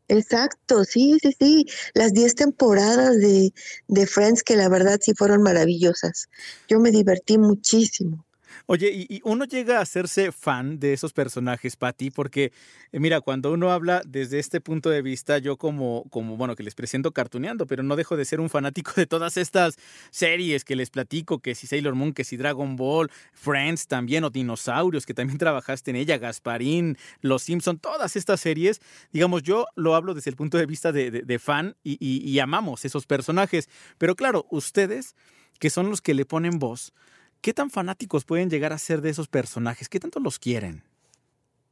Exacto, 0.08 0.84
sí, 0.84 1.18
sí, 1.22 1.32
sí. 1.38 1.66
Las 1.94 2.12
10 2.12 2.34
temporadas 2.34 3.16
de, 3.18 3.52
de 3.88 4.06
Friends 4.06 4.42
que 4.42 4.56
la 4.56 4.68
verdad 4.68 4.98
sí 5.00 5.12
fueron 5.16 5.42
maravillosas. 5.42 6.28
Yo 6.68 6.78
me 6.80 6.90
divertí 6.90 7.38
muchísimo. 7.38 8.23
Oye, 8.66 9.06
y, 9.10 9.20
uno 9.24 9.44
llega 9.44 9.78
a 9.78 9.82
hacerse 9.82 10.32
fan 10.32 10.80
de 10.80 10.94
esos 10.94 11.12
personajes, 11.12 11.76
Patti, 11.76 12.10
porque, 12.10 12.50
eh, 12.92 12.98
mira, 12.98 13.20
cuando 13.20 13.52
uno 13.52 13.70
habla 13.70 14.00
desde 14.06 14.38
este 14.38 14.58
punto 14.62 14.88
de 14.88 15.02
vista, 15.02 15.36
yo 15.36 15.58
como, 15.58 16.04
como, 16.08 16.38
bueno, 16.38 16.56
que 16.56 16.62
les 16.62 16.74
presento 16.74 17.12
cartuneando, 17.12 17.66
pero 17.66 17.82
no 17.82 17.94
dejo 17.94 18.16
de 18.16 18.24
ser 18.24 18.40
un 18.40 18.48
fanático 18.48 18.92
de 18.96 19.06
todas 19.06 19.36
estas 19.36 19.76
series 20.10 20.64
que 20.64 20.76
les 20.76 20.88
platico, 20.88 21.40
que 21.40 21.54
si 21.54 21.66
Sailor 21.66 21.94
Moon, 21.94 22.14
que 22.14 22.24
si 22.24 22.38
Dragon 22.38 22.74
Ball, 22.76 23.10
Friends 23.34 23.86
también, 23.86 24.24
o 24.24 24.30
Dinosaurios, 24.30 25.04
que 25.04 25.12
también 25.12 25.36
trabajaste 25.38 25.90
en 25.90 25.96
ella, 25.96 26.16
Gasparín, 26.16 26.96
Los 27.20 27.42
Simpson, 27.42 27.78
todas 27.78 28.16
estas 28.16 28.40
series, 28.40 28.80
digamos, 29.12 29.42
yo 29.42 29.66
lo 29.74 29.94
hablo 29.94 30.14
desde 30.14 30.30
el 30.30 30.36
punto 30.36 30.56
de 30.56 30.64
vista 30.64 30.90
de, 30.90 31.38
fan 31.38 31.76
y- 31.82 31.98
y 32.00 32.38
amamos 32.38 32.86
esos 32.86 33.04
personajes, 33.06 33.68
pero 33.98 34.14
claro, 34.16 34.46
ustedes, 34.50 35.16
que 35.58 35.68
son 35.68 35.90
los 35.90 36.00
que 36.00 36.14
le 36.14 36.24
ponen 36.24 36.58
voz, 36.58 36.92
¿Qué 37.44 37.52
tan 37.52 37.68
fanáticos 37.68 38.24
pueden 38.24 38.48
llegar 38.48 38.72
a 38.72 38.78
ser 38.78 39.02
de 39.02 39.10
esos 39.10 39.28
personajes? 39.28 39.90
¿Qué 39.90 40.00
tanto 40.00 40.18
los 40.18 40.38
quieren? 40.38 40.82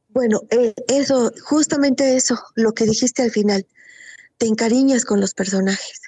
Bueno, 0.09 0.41
eh, 0.51 0.75
eso, 0.87 1.31
justamente 1.45 2.15
eso, 2.15 2.37
lo 2.53 2.73
que 2.73 2.85
dijiste 2.85 3.23
al 3.23 3.31
final. 3.31 3.65
Te 4.37 4.45
encariñas 4.45 5.03
con 5.03 5.19
los 5.19 5.33
personajes. 5.33 5.99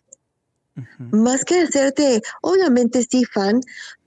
Más 1.00 1.44
que 1.46 1.62
hacerte, 1.62 2.22
obviamente 2.44 3.08
sí, 3.10 3.26
fan, 3.26 3.60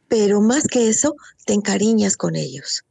pero 0.06 0.40
más 0.40 0.68
que 0.68 0.88
eso, 0.88 1.16
te 1.44 1.54
encariñas 1.54 2.16
con 2.16 2.36
ellos. 2.36 2.84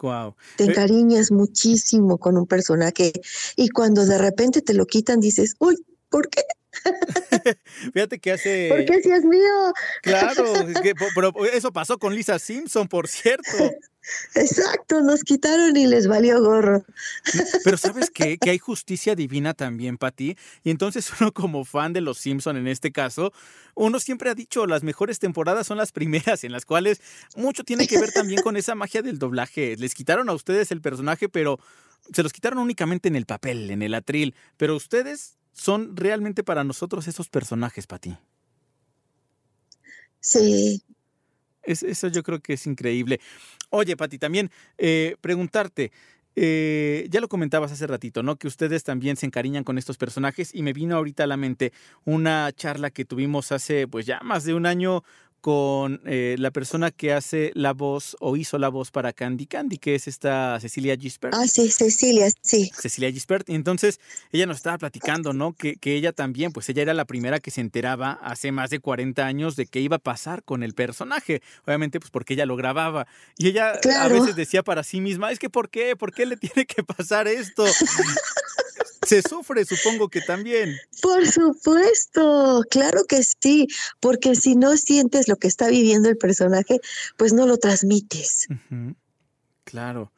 Wow. 0.00 0.36
Te 0.56 0.64
encariñas 0.64 1.30
muchísimo 1.30 2.16
con 2.16 2.38
un 2.38 2.46
personaje 2.46 3.12
y 3.56 3.68
cuando 3.68 4.06
de 4.06 4.16
repente 4.16 4.62
te 4.62 4.72
lo 4.72 4.86
quitan 4.86 5.20
dices, 5.20 5.54
uy, 5.58 5.76
¿por 6.08 6.30
qué? 6.30 6.44
Fíjate 7.92 8.18
que 8.18 8.32
hace. 8.32 8.68
¿Por 8.68 8.84
qué 8.84 9.02
si 9.02 9.10
es 9.10 9.24
mío? 9.24 9.72
Claro, 10.02 10.54
es 10.68 10.80
que, 10.80 10.94
pero 11.14 11.32
eso 11.46 11.72
pasó 11.72 11.98
con 11.98 12.14
Lisa 12.14 12.38
Simpson, 12.38 12.88
por 12.88 13.08
cierto. 13.08 13.52
Exacto, 14.34 15.00
nos 15.00 15.22
quitaron 15.22 15.76
y 15.76 15.86
les 15.86 16.06
valió 16.06 16.42
gorro. 16.42 16.84
Pero 17.64 17.76
¿sabes 17.78 18.10
qué? 18.10 18.36
Que 18.36 18.50
hay 18.50 18.58
justicia 18.58 19.14
divina 19.14 19.54
también, 19.54 19.96
Pati. 19.96 20.36
Y 20.62 20.70
entonces 20.70 21.10
uno 21.18 21.32
como 21.32 21.64
fan 21.64 21.92
de 21.92 22.02
los 22.02 22.18
Simpson 22.18 22.56
en 22.56 22.68
este 22.68 22.92
caso, 22.92 23.32
uno 23.74 23.98
siempre 24.00 24.30
ha 24.30 24.34
dicho 24.34 24.66
las 24.66 24.82
mejores 24.82 25.18
temporadas 25.18 25.66
son 25.66 25.78
las 25.78 25.92
primeras, 25.92 26.44
en 26.44 26.52
las 26.52 26.66
cuales 26.66 27.00
mucho 27.36 27.64
tiene 27.64 27.86
que 27.86 27.98
ver 27.98 28.12
también 28.12 28.42
con 28.42 28.56
esa 28.56 28.74
magia 28.74 29.00
del 29.00 29.18
doblaje. 29.18 29.76
Les 29.78 29.94
quitaron 29.94 30.28
a 30.28 30.34
ustedes 30.34 30.70
el 30.70 30.82
personaje, 30.82 31.30
pero 31.30 31.58
se 32.12 32.22
los 32.22 32.32
quitaron 32.32 32.58
únicamente 32.58 33.08
en 33.08 33.16
el 33.16 33.24
papel, 33.24 33.70
en 33.70 33.80
el 33.82 33.94
atril. 33.94 34.34
Pero 34.58 34.76
ustedes 34.76 35.38
son 35.54 35.96
realmente 35.96 36.44
para 36.44 36.64
nosotros 36.64 37.08
esos 37.08 37.28
personajes, 37.30 37.86
Pati. 37.86 38.18
Sí. 40.20 40.82
Es- 41.62 41.82
eso 41.82 42.08
yo 42.08 42.22
creo 42.22 42.40
que 42.40 42.54
es 42.54 42.66
increíble. 42.66 43.20
Oye, 43.70 43.96
Pati, 43.96 44.18
también 44.18 44.50
eh, 44.78 45.16
preguntarte, 45.20 45.92
eh, 46.36 47.06
ya 47.10 47.20
lo 47.20 47.28
comentabas 47.28 47.72
hace 47.72 47.86
ratito, 47.86 48.22
¿no? 48.22 48.36
Que 48.36 48.48
ustedes 48.48 48.84
también 48.84 49.16
se 49.16 49.26
encariñan 49.26 49.64
con 49.64 49.78
estos 49.78 49.96
personajes 49.96 50.54
y 50.54 50.62
me 50.62 50.72
vino 50.72 50.96
ahorita 50.96 51.24
a 51.24 51.26
la 51.28 51.36
mente 51.36 51.72
una 52.04 52.52
charla 52.52 52.90
que 52.90 53.04
tuvimos 53.04 53.52
hace 53.52 53.86
pues 53.88 54.04
ya 54.06 54.20
más 54.22 54.44
de 54.44 54.54
un 54.54 54.66
año 54.66 55.04
con 55.44 56.00
eh, 56.06 56.36
la 56.38 56.50
persona 56.50 56.90
que 56.90 57.12
hace 57.12 57.50
la 57.52 57.74
voz 57.74 58.16
o 58.18 58.34
hizo 58.34 58.56
la 58.56 58.70
voz 58.70 58.90
para 58.90 59.12
Candy 59.12 59.44
Candy, 59.44 59.76
que 59.76 59.94
es 59.94 60.08
esta 60.08 60.58
Cecilia 60.58 60.96
Gispert. 60.96 61.34
Ah, 61.36 61.46
sí, 61.46 61.70
Cecilia, 61.70 62.30
sí. 62.40 62.70
Cecilia 62.80 63.12
Gispert. 63.12 63.46
Y 63.50 63.54
entonces 63.54 64.00
ella 64.32 64.46
nos 64.46 64.56
estaba 64.56 64.78
platicando, 64.78 65.34
¿no? 65.34 65.52
Que, 65.52 65.76
que 65.76 65.96
ella 65.96 66.12
también, 66.12 66.50
pues 66.50 66.66
ella 66.70 66.80
era 66.80 66.94
la 66.94 67.04
primera 67.04 67.40
que 67.40 67.50
se 67.50 67.60
enteraba 67.60 68.12
hace 68.22 68.52
más 68.52 68.70
de 68.70 68.78
40 68.80 69.26
años 69.26 69.54
de 69.54 69.66
qué 69.66 69.80
iba 69.80 69.96
a 69.96 69.98
pasar 69.98 70.42
con 70.44 70.62
el 70.62 70.72
personaje. 70.72 71.42
Obviamente, 71.66 72.00
pues 72.00 72.10
porque 72.10 72.32
ella 72.32 72.46
lo 72.46 72.56
grababa. 72.56 73.06
Y 73.36 73.48
ella 73.48 73.72
a 73.72 73.80
Claro. 73.80 74.14
veces 74.18 74.36
decía 74.36 74.62
para 74.62 74.82
sí 74.82 75.02
misma, 75.02 75.30
es 75.30 75.38
que 75.38 75.50
¿por 75.50 75.68
qué? 75.68 75.94
¿Por 75.94 76.14
qué 76.14 76.24
le 76.24 76.36
tiene 76.38 76.64
que 76.64 76.82
pasar 76.82 77.28
esto? 77.28 77.66
se 79.06 79.22
sufre, 79.22 79.64
supongo 79.64 80.08
que 80.08 80.20
también. 80.20 80.76
Por 81.02 81.26
supuesto, 81.26 82.62
claro 82.70 83.04
que 83.08 83.22
sí, 83.22 83.66
porque 84.00 84.34
si 84.34 84.56
no 84.56 84.76
sientes 84.76 85.28
lo 85.28 85.36
que 85.36 85.48
está 85.48 85.68
viviendo 85.68 86.08
el 86.08 86.16
personaje, 86.16 86.80
pues 87.16 87.32
no 87.32 87.46
lo 87.46 87.58
transmites. 87.58 88.48
Claro. 89.64 90.12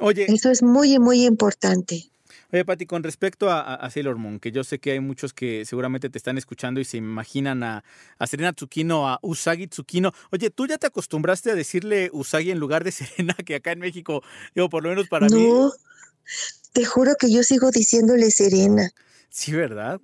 Oye, 0.00 0.26
Eso 0.28 0.50
es 0.50 0.62
muy, 0.62 0.98
muy 0.98 1.24
importante. 1.24 2.10
Oye, 2.52 2.64
Pati, 2.64 2.86
con 2.86 3.02
respecto 3.02 3.50
a, 3.50 3.90
Sailor 3.90 4.16
Moon, 4.16 4.38
que 4.38 4.52
yo 4.52 4.62
sé 4.62 4.78
que 4.78 4.92
hay 4.92 5.00
muchos 5.00 5.32
que 5.32 5.64
seguramente 5.64 6.08
te 6.10 6.18
están 6.18 6.38
escuchando 6.38 6.80
y 6.80 6.84
se 6.84 6.96
imaginan 6.96 7.64
a, 7.64 7.84
a 8.18 8.26
Serena 8.26 8.52
Tsukino, 8.52 9.08
a 9.08 9.18
Usagi 9.20 9.66
Tsukino. 9.66 10.12
Oye, 10.30 10.50
¿tú 10.50 10.66
ya 10.66 10.78
te 10.78 10.86
acostumbraste 10.86 11.50
a 11.50 11.54
decirle 11.56 12.08
Usagi 12.12 12.52
en 12.52 12.60
lugar 12.60 12.84
de 12.84 12.92
Serena, 12.92 13.34
que 13.34 13.56
acá 13.56 13.72
en 13.72 13.80
México, 13.80 14.22
digo, 14.54 14.68
por 14.68 14.84
lo 14.84 14.90
menos 14.90 15.08
para 15.08 15.28
mí? 15.28 15.48
Te 16.76 16.84
juro 16.84 17.14
que 17.18 17.32
yo 17.32 17.42
sigo 17.42 17.70
diciéndole 17.70 18.30
Serena. 18.30 18.90
Sí, 19.30 19.52
¿verdad? 19.52 19.98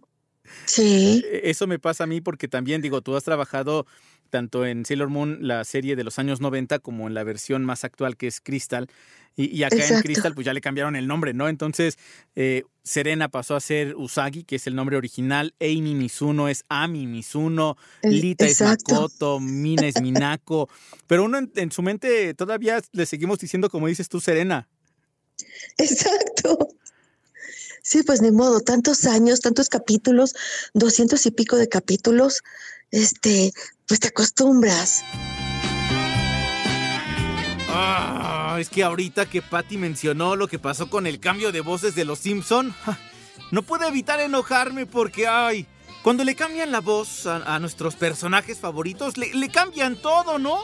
Sí. 0.64 1.22
E- 1.30 1.50
Eso 1.50 1.66
me 1.66 1.78
pasa 1.78 2.04
a 2.04 2.06
mí 2.06 2.22
porque 2.22 2.48
también, 2.48 2.80
digo, 2.80 3.02
tú 3.02 3.14
has 3.14 3.24
trabajado 3.24 3.86
tanto 4.30 4.64
en 4.64 4.86
Sailor 4.86 5.10
Moon, 5.10 5.36
la 5.42 5.64
serie 5.64 5.96
de 5.96 6.02
los 6.04 6.18
años 6.18 6.40
90, 6.40 6.78
como 6.78 7.06
en 7.06 7.12
la 7.12 7.24
versión 7.24 7.62
más 7.66 7.84
actual 7.84 8.16
que 8.16 8.26
es 8.26 8.40
Crystal. 8.40 8.88
Y, 9.36 9.54
y 9.54 9.64
acá 9.64 9.76
en. 9.86 10.00
Crystal, 10.00 10.34
pues 10.34 10.46
ya 10.46 10.54
le 10.54 10.62
cambiaron 10.62 10.96
el 10.96 11.06
nombre, 11.06 11.34
¿no? 11.34 11.50
Entonces, 11.50 11.98
eh, 12.36 12.62
Serena 12.82 13.28
pasó 13.28 13.54
a 13.54 13.60
ser 13.60 13.94
Usagi, 13.94 14.44
que 14.44 14.56
es 14.56 14.66
el 14.66 14.74
nombre 14.74 14.96
original. 14.96 15.54
Amy 15.60 15.94
Mizuno 15.94 16.48
es 16.48 16.64
Ami 16.70 17.06
Mizuno. 17.06 17.76
Lita 18.02 18.46
es. 18.46 18.62
Makoto. 18.62 19.40
Mina 19.40 19.86
es 19.88 20.00
Minako. 20.00 20.70
Pero 21.06 21.24
uno 21.24 21.36
en, 21.36 21.52
en 21.54 21.70
su 21.70 21.82
mente 21.82 22.32
todavía 22.32 22.80
le 22.92 23.04
seguimos 23.04 23.38
diciendo, 23.40 23.68
como 23.68 23.88
dices 23.88 24.08
tú, 24.08 24.22
Serena. 24.22 24.70
Exacto. 25.78 26.68
Sí, 27.82 28.02
pues 28.04 28.22
ni 28.22 28.30
modo, 28.30 28.60
tantos 28.60 29.06
años, 29.06 29.40
tantos 29.40 29.68
capítulos, 29.68 30.34
doscientos 30.72 31.26
y 31.26 31.32
pico 31.32 31.56
de 31.56 31.68
capítulos, 31.68 32.42
este, 32.92 33.52
pues 33.88 33.98
te 33.98 34.08
acostumbras. 34.08 35.02
Ah, 37.68 38.56
es 38.60 38.68
que 38.68 38.84
ahorita 38.84 39.26
que 39.26 39.42
Patty 39.42 39.78
mencionó 39.78 40.36
lo 40.36 40.46
que 40.46 40.58
pasó 40.58 40.90
con 40.90 41.06
el 41.06 41.18
cambio 41.18 41.50
de 41.50 41.60
voces 41.60 41.94
de 41.94 42.04
los 42.04 42.20
Simpson, 42.20 42.74
no 43.50 43.62
puedo 43.62 43.88
evitar 43.88 44.20
enojarme 44.20 44.86
porque, 44.86 45.26
ay, 45.26 45.66
cuando 46.02 46.22
le 46.22 46.36
cambian 46.36 46.70
la 46.70 46.80
voz 46.80 47.26
a, 47.26 47.36
a 47.54 47.58
nuestros 47.58 47.96
personajes 47.96 48.58
favoritos, 48.58 49.16
le, 49.16 49.34
le 49.34 49.48
cambian 49.48 49.96
todo, 49.96 50.38
¿no? 50.38 50.58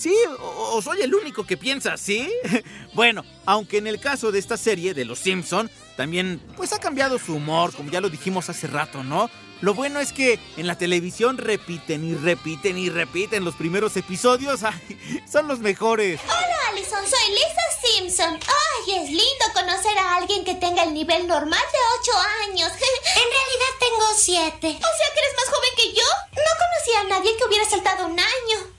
Sí, 0.00 0.16
o, 0.38 0.76
o 0.76 0.80
soy 0.80 1.02
el 1.02 1.14
único 1.14 1.44
que 1.44 1.58
piensa 1.58 1.92
así. 1.92 2.26
bueno, 2.94 3.22
aunque 3.44 3.76
en 3.76 3.86
el 3.86 4.00
caso 4.00 4.32
de 4.32 4.38
esta 4.38 4.56
serie 4.56 4.94
de 4.94 5.04
Los 5.04 5.18
Simpson, 5.18 5.70
también 5.94 6.40
pues 6.56 6.72
ha 6.72 6.78
cambiado 6.78 7.18
su 7.18 7.34
humor, 7.34 7.74
como 7.76 7.90
ya 7.90 8.00
lo 8.00 8.08
dijimos 8.08 8.48
hace 8.48 8.66
rato, 8.66 9.04
¿no? 9.04 9.28
Lo 9.60 9.74
bueno 9.74 10.00
es 10.00 10.14
que 10.14 10.38
en 10.56 10.66
la 10.66 10.78
televisión 10.78 11.36
repiten 11.36 12.02
y 12.02 12.14
repiten 12.14 12.78
y 12.78 12.88
repiten 12.88 13.44
los 13.44 13.56
primeros 13.56 13.94
episodios. 13.98 14.62
Ay, 14.64 15.22
son 15.30 15.46
los 15.48 15.58
mejores. 15.58 16.18
Hola, 16.24 16.56
Allison, 16.70 17.04
soy 17.04 17.34
Lisa 17.34 17.60
Simpson. 17.84 18.40
Ay, 18.40 18.94
es 19.02 19.10
lindo 19.10 19.44
conocer 19.52 19.98
a 19.98 20.14
alguien 20.14 20.46
que 20.46 20.54
tenga 20.54 20.84
el 20.84 20.94
nivel 20.94 21.26
normal 21.26 21.60
de 21.60 21.78
8 22.00 22.18
años. 22.48 22.72
en 22.72 23.28
realidad 23.36 23.72
tengo 23.78 24.06
7. 24.16 24.66
O 24.66 24.96
sea 24.96 25.12
que 25.12 25.20
eres 25.20 25.36
más 25.36 25.54
joven 25.54 25.70
que 25.76 25.92
yo. 25.92 26.08
No 26.32 26.52
conocía 26.56 27.00
a 27.00 27.18
nadie 27.18 27.36
que 27.36 27.44
hubiera 27.44 27.68
saltado 27.68 28.06
un 28.06 28.18
año. 28.18 28.69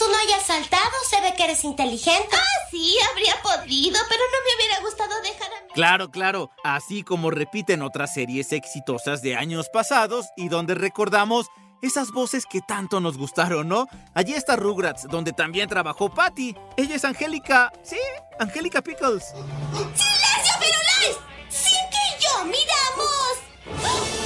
Que 0.00 0.06
tú 0.06 0.10
no 0.10 0.18
hayas 0.18 0.46
saltado. 0.46 0.90
Se 1.08 1.20
ve 1.20 1.34
que 1.36 1.44
eres 1.44 1.64
inteligente. 1.64 2.28
Ah, 2.32 2.68
sí, 2.70 2.96
habría 3.10 3.34
podido, 3.42 3.98
pero 4.08 4.22
no 4.32 4.38
me 4.44 4.56
hubiera 4.56 4.80
gustado 4.80 5.20
dejar 5.22 5.52
a 5.52 5.64
mi... 5.64 5.72
Claro, 5.72 6.10
claro, 6.10 6.50
así 6.64 7.02
como 7.02 7.30
repiten 7.30 7.82
otras 7.82 8.14
series 8.14 8.52
exitosas 8.52 9.22
de 9.22 9.36
años 9.36 9.68
pasados 9.72 10.26
y 10.36 10.48
donde 10.48 10.74
recordamos 10.74 11.48
esas 11.82 12.12
voces 12.12 12.44
que 12.46 12.60
tanto 12.60 13.00
nos 13.00 13.18
gustaron, 13.18 13.68
¿no? 13.68 13.88
Allí 14.14 14.34
está 14.34 14.56
Rugrats, 14.56 15.06
donde 15.08 15.32
también 15.32 15.68
trabajó 15.68 16.08
Patty. 16.10 16.54
Ella 16.76 16.94
es 16.94 17.04
Angélica, 17.04 17.72
sí, 17.82 17.98
Angélica 18.38 18.82
Pickles. 18.82 19.24
¡Silencio, 19.24 20.54
Firulais! 20.60 21.18
¡Cinque 21.48 21.98
y 22.08 22.22
yo 22.22 22.44
miramos! 22.44 24.19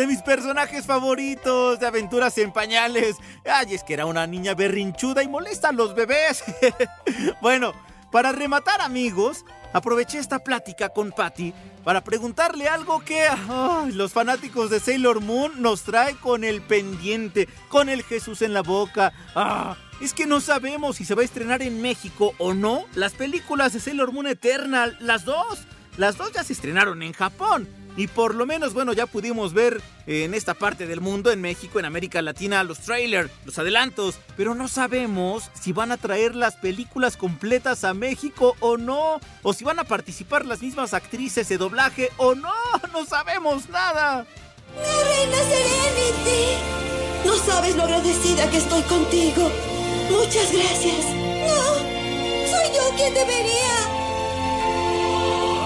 De 0.00 0.06
mis 0.06 0.22
personajes 0.22 0.86
favoritos 0.86 1.78
de 1.78 1.86
aventuras 1.86 2.38
en 2.38 2.52
pañales. 2.52 3.16
Ay, 3.44 3.74
es 3.74 3.84
que 3.84 3.92
era 3.92 4.06
una 4.06 4.26
niña 4.26 4.54
berrinchuda 4.54 5.22
y 5.22 5.28
molesta 5.28 5.68
a 5.68 5.72
los 5.72 5.94
bebés. 5.94 6.42
bueno, 7.42 7.74
para 8.10 8.32
rematar 8.32 8.80
amigos, 8.80 9.44
aproveché 9.74 10.18
esta 10.18 10.38
plática 10.38 10.88
con 10.88 11.12
Patty 11.12 11.52
para 11.84 12.02
preguntarle 12.02 12.66
algo 12.66 13.00
que 13.00 13.26
los 13.92 14.14
fanáticos 14.14 14.70
de 14.70 14.80
Sailor 14.80 15.20
Moon 15.20 15.60
nos 15.60 15.82
trae 15.82 16.14
con 16.16 16.44
el 16.44 16.62
pendiente, 16.62 17.46
con 17.68 17.90
el 17.90 18.02
Jesús 18.02 18.40
en 18.40 18.54
la 18.54 18.62
boca. 18.62 19.12
Ah, 19.34 19.76
es 20.00 20.14
que 20.14 20.24
no 20.24 20.40
sabemos 20.40 20.96
si 20.96 21.04
se 21.04 21.14
va 21.14 21.20
a 21.20 21.26
estrenar 21.26 21.60
en 21.60 21.82
México 21.82 22.32
o 22.38 22.54
no 22.54 22.86
las 22.94 23.12
películas 23.12 23.74
de 23.74 23.80
Sailor 23.80 24.12
Moon 24.12 24.28
Eternal, 24.28 24.96
las 25.00 25.26
dos. 25.26 25.66
Las 25.98 26.16
dos 26.16 26.32
ya 26.32 26.42
se 26.42 26.54
estrenaron 26.54 27.02
en 27.02 27.12
Japón. 27.12 27.68
Y 27.96 28.06
por 28.06 28.34
lo 28.34 28.46
menos, 28.46 28.72
bueno, 28.72 28.92
ya 28.92 29.06
pudimos 29.06 29.52
ver 29.52 29.82
en 30.06 30.34
esta 30.34 30.54
parte 30.54 30.86
del 30.86 31.00
mundo, 31.00 31.30
en 31.30 31.40
México, 31.40 31.78
en 31.78 31.84
América 31.84 32.22
Latina, 32.22 32.64
los 32.64 32.78
trailers, 32.80 33.30
los 33.44 33.58
adelantos. 33.58 34.18
Pero 34.36 34.54
no 34.54 34.68
sabemos 34.68 35.50
si 35.60 35.72
van 35.72 35.92
a 35.92 35.96
traer 35.96 36.34
las 36.34 36.56
películas 36.56 37.16
completas 37.16 37.84
a 37.84 37.94
México 37.94 38.56
o 38.60 38.76
no. 38.76 39.20
O 39.42 39.52
si 39.52 39.64
van 39.64 39.78
a 39.78 39.84
participar 39.84 40.46
las 40.46 40.62
mismas 40.62 40.94
actrices 40.94 41.48
de 41.48 41.58
doblaje 41.58 42.10
o 42.16 42.34
no. 42.34 42.52
No 42.92 43.04
sabemos 43.04 43.68
nada. 43.68 44.26
¡Mi 44.74 44.82
reina 44.82 45.36
Serenity! 45.36 46.80
No 47.24 47.36
sabes 47.36 47.76
lo 47.76 47.82
agradecida 47.84 48.50
que 48.50 48.56
estoy 48.58 48.82
contigo. 48.82 49.50
Muchas 50.10 50.52
gracias. 50.52 51.04
No, 51.46 51.64
soy 52.50 52.66
yo 52.74 52.96
quien 52.96 53.14
debería. 53.14 53.76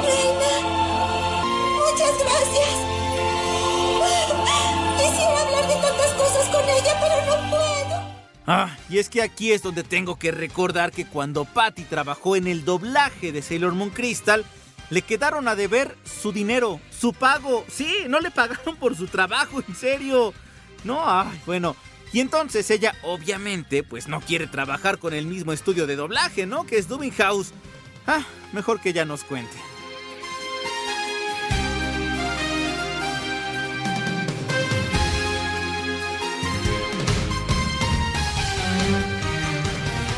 Reina, 0.02 0.84
muchas 1.94 2.18
gracias. 2.18 2.94
Hablar 5.24 5.68
de 5.68 5.74
tantas 5.74 6.12
cosas 6.12 6.48
con 6.48 6.64
ella, 6.68 7.00
pero 7.00 7.26
no 7.26 7.50
puedo. 7.50 8.14
Ah, 8.46 8.76
y 8.88 8.98
es 8.98 9.09
que 9.09 9.22
aquí 9.22 9.52
es 9.52 9.62
donde 9.62 9.85
tengo 9.85 10.18
que 10.18 10.33
recordar 10.33 10.92
que 10.92 11.07
cuando 11.07 11.44
Patty 11.44 11.85
trabajó 11.85 12.37
en 12.37 12.46
el 12.46 12.64
doblaje 12.64 13.33
de 13.33 13.42
Sailor 13.42 13.74
Moon 13.74 13.90
Crystal, 13.90 14.44
le 14.90 15.02
quedaron 15.02 15.48
a 15.48 15.54
deber 15.54 15.96
su 16.04 16.33
dinero, 16.33 16.80
su 16.90 17.12
pago. 17.12 17.64
Sí, 17.68 17.88
no 18.09 18.20
le 18.20 18.30
pagaron 18.30 18.76
por 18.76 18.96
su 18.96 19.07
trabajo, 19.07 19.62
en 19.66 19.74
serio. 19.74 20.35
No, 20.83 21.02
ay, 21.07 21.40
bueno. 21.46 21.76
Y 22.12 22.20
entonces 22.20 22.70
ella, 22.70 22.94
obviamente, 23.02 23.83
pues 23.83 24.09
no 24.09 24.20
quiere 24.20 24.46
trabajar 24.46 24.98
con 24.98 25.14
el 25.14 25.26
mismo 25.26 25.52
estudio 25.52 25.87
de 25.87 25.96
doblaje, 25.96 26.46
¿no? 26.46 26.64
Que 26.66 26.78
es 26.78 26.88
Dubbing 26.88 27.12
House. 27.12 27.52
Ah, 28.07 28.24
mejor 28.52 28.80
que 28.80 28.90
ella 28.90 29.04
nos 29.04 29.24
cuente. 29.24 29.73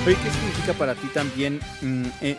Oye, 0.07 0.17
¿qué 0.23 0.31
significa 0.31 0.73
para 0.75 0.95
ti 0.95 1.09
también 1.09 1.59
mm, 1.83 2.05
eh, 2.21 2.39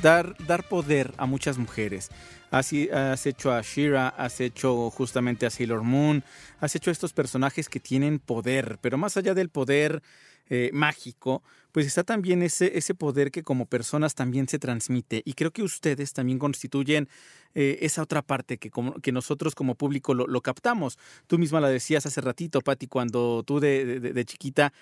dar, 0.00 0.34
dar 0.46 0.66
poder 0.66 1.12
a 1.18 1.26
muchas 1.26 1.58
mujeres? 1.58 2.08
Así 2.50 2.88
has 2.88 3.26
hecho 3.26 3.52
a 3.52 3.60
Shira, 3.60 4.08
has 4.08 4.40
hecho 4.40 4.88
justamente 4.88 5.44
a 5.44 5.50
Sailor 5.50 5.82
Moon, 5.82 6.24
has 6.58 6.74
hecho 6.74 6.88
a 6.88 6.92
estos 6.92 7.12
personajes 7.12 7.68
que 7.68 7.80
tienen 7.80 8.18
poder, 8.18 8.78
pero 8.80 8.96
más 8.96 9.18
allá 9.18 9.34
del 9.34 9.50
poder 9.50 10.02
eh, 10.48 10.70
mágico, 10.72 11.42
pues 11.70 11.86
está 11.86 12.02
también 12.02 12.42
ese, 12.42 12.78
ese 12.78 12.94
poder 12.94 13.30
que 13.30 13.42
como 13.42 13.66
personas 13.66 14.14
también 14.14 14.48
se 14.48 14.58
transmite. 14.58 15.20
Y 15.26 15.34
creo 15.34 15.50
que 15.50 15.62
ustedes 15.62 16.14
también 16.14 16.38
constituyen 16.38 17.10
eh, 17.54 17.80
esa 17.82 18.00
otra 18.00 18.22
parte 18.22 18.56
que, 18.56 18.70
como, 18.70 18.94
que 18.94 19.12
nosotros 19.12 19.54
como 19.54 19.74
público 19.74 20.14
lo, 20.14 20.40
captamos. 20.40 20.98
Tú 21.26 21.38
misma 21.38 21.60
la 21.60 21.68
decías 21.68 22.06
hace 22.06 22.22
ratito, 22.22 22.62
Patti, 22.62 22.86
cuando 22.86 23.42
tú 23.46 23.60
de 23.60 24.24
chiquita 24.24 24.72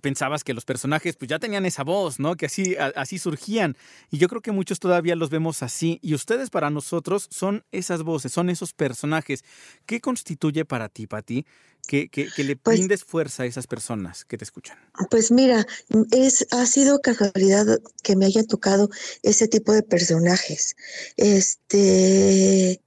pensabas 0.00 0.44
que 0.44 0.54
los 0.54 0.64
personajes 0.64 1.16
pues 1.16 1.28
ya 1.28 1.38
tenían 1.38 1.66
esa 1.66 1.84
voz, 1.84 2.18
¿no? 2.18 2.36
Que 2.36 2.46
así, 2.46 2.76
a, 2.76 2.86
así 2.96 3.18
surgían. 3.18 3.76
Y 4.10 4.18
yo 4.18 4.28
creo 4.28 4.42
que 4.42 4.52
muchos 4.52 4.80
todavía 4.80 5.16
los 5.16 5.30
vemos 5.30 5.62
así. 5.62 5.98
Y 6.02 6.14
ustedes 6.14 6.50
para 6.50 6.70
nosotros 6.70 7.28
son 7.30 7.64
esas 7.72 8.02
voces, 8.02 8.32
son 8.32 8.50
esos 8.50 8.72
personajes. 8.72 9.44
¿Qué 9.86 10.00
constituye 10.00 10.64
para 10.64 10.88
ti, 10.88 11.06
Pati, 11.06 11.46
que, 11.86 12.08
que, 12.08 12.28
que 12.30 12.44
le 12.44 12.56
pues, 12.56 12.78
brindes 12.78 13.04
fuerza 13.04 13.42
a 13.42 13.46
esas 13.46 13.66
personas 13.66 14.24
que 14.24 14.38
te 14.38 14.44
escuchan? 14.44 14.78
Pues 15.10 15.30
mira, 15.30 15.66
es, 16.10 16.46
ha 16.50 16.66
sido 16.66 17.00
casualidad 17.00 17.66
que 18.02 18.16
me 18.16 18.26
haya 18.26 18.44
tocado 18.44 18.90
ese 19.22 19.48
tipo 19.48 19.72
de 19.72 19.82
personajes. 19.82 20.76
Este 21.16 22.80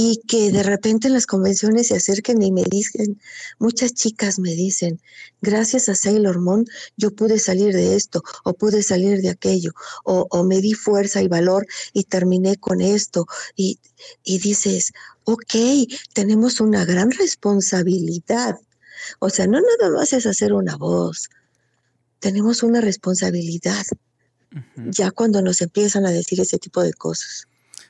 y 0.00 0.22
que 0.28 0.52
de 0.52 0.62
repente 0.62 1.08
en 1.08 1.14
las 1.14 1.26
convenciones 1.26 1.88
se 1.88 1.96
acerquen 1.96 2.40
y 2.40 2.52
me 2.52 2.62
dicen, 2.62 3.20
muchas 3.58 3.94
chicas 3.94 4.38
me 4.38 4.54
dicen, 4.54 5.00
gracias 5.42 5.88
a 5.88 5.96
Sailor 5.96 6.38
Moon 6.38 6.66
yo 6.96 7.10
pude 7.10 7.40
salir 7.40 7.74
de 7.74 7.96
esto 7.96 8.22
o 8.44 8.52
pude 8.52 8.84
salir 8.84 9.20
de 9.22 9.30
aquello 9.30 9.72
o, 10.04 10.28
o 10.30 10.44
me 10.44 10.60
di 10.60 10.74
fuerza 10.74 11.20
y 11.20 11.26
valor 11.26 11.66
y 11.92 12.04
terminé 12.04 12.54
con 12.58 12.80
esto 12.80 13.26
y, 13.56 13.80
y 14.22 14.38
dices, 14.38 14.92
ok, 15.24 15.54
tenemos 16.12 16.60
una 16.60 16.84
gran 16.84 17.10
responsabilidad. 17.10 18.54
O 19.18 19.30
sea, 19.30 19.48
no 19.48 19.60
nada 19.60 19.90
más 19.92 20.12
es 20.12 20.26
hacer 20.26 20.52
una 20.52 20.76
voz, 20.76 21.28
tenemos 22.20 22.62
una 22.62 22.80
responsabilidad. 22.80 23.84
Uh 24.52 24.58
-huh. 24.58 24.92
Ya 24.92 25.10
cuando 25.10 25.42
nos 25.42 25.60
empiezan 25.60 26.06
a 26.06 26.12
decir 26.12 26.40
ese 26.40 26.60
tipo 26.60 26.84
de 26.84 26.92
cosas. 26.92 27.48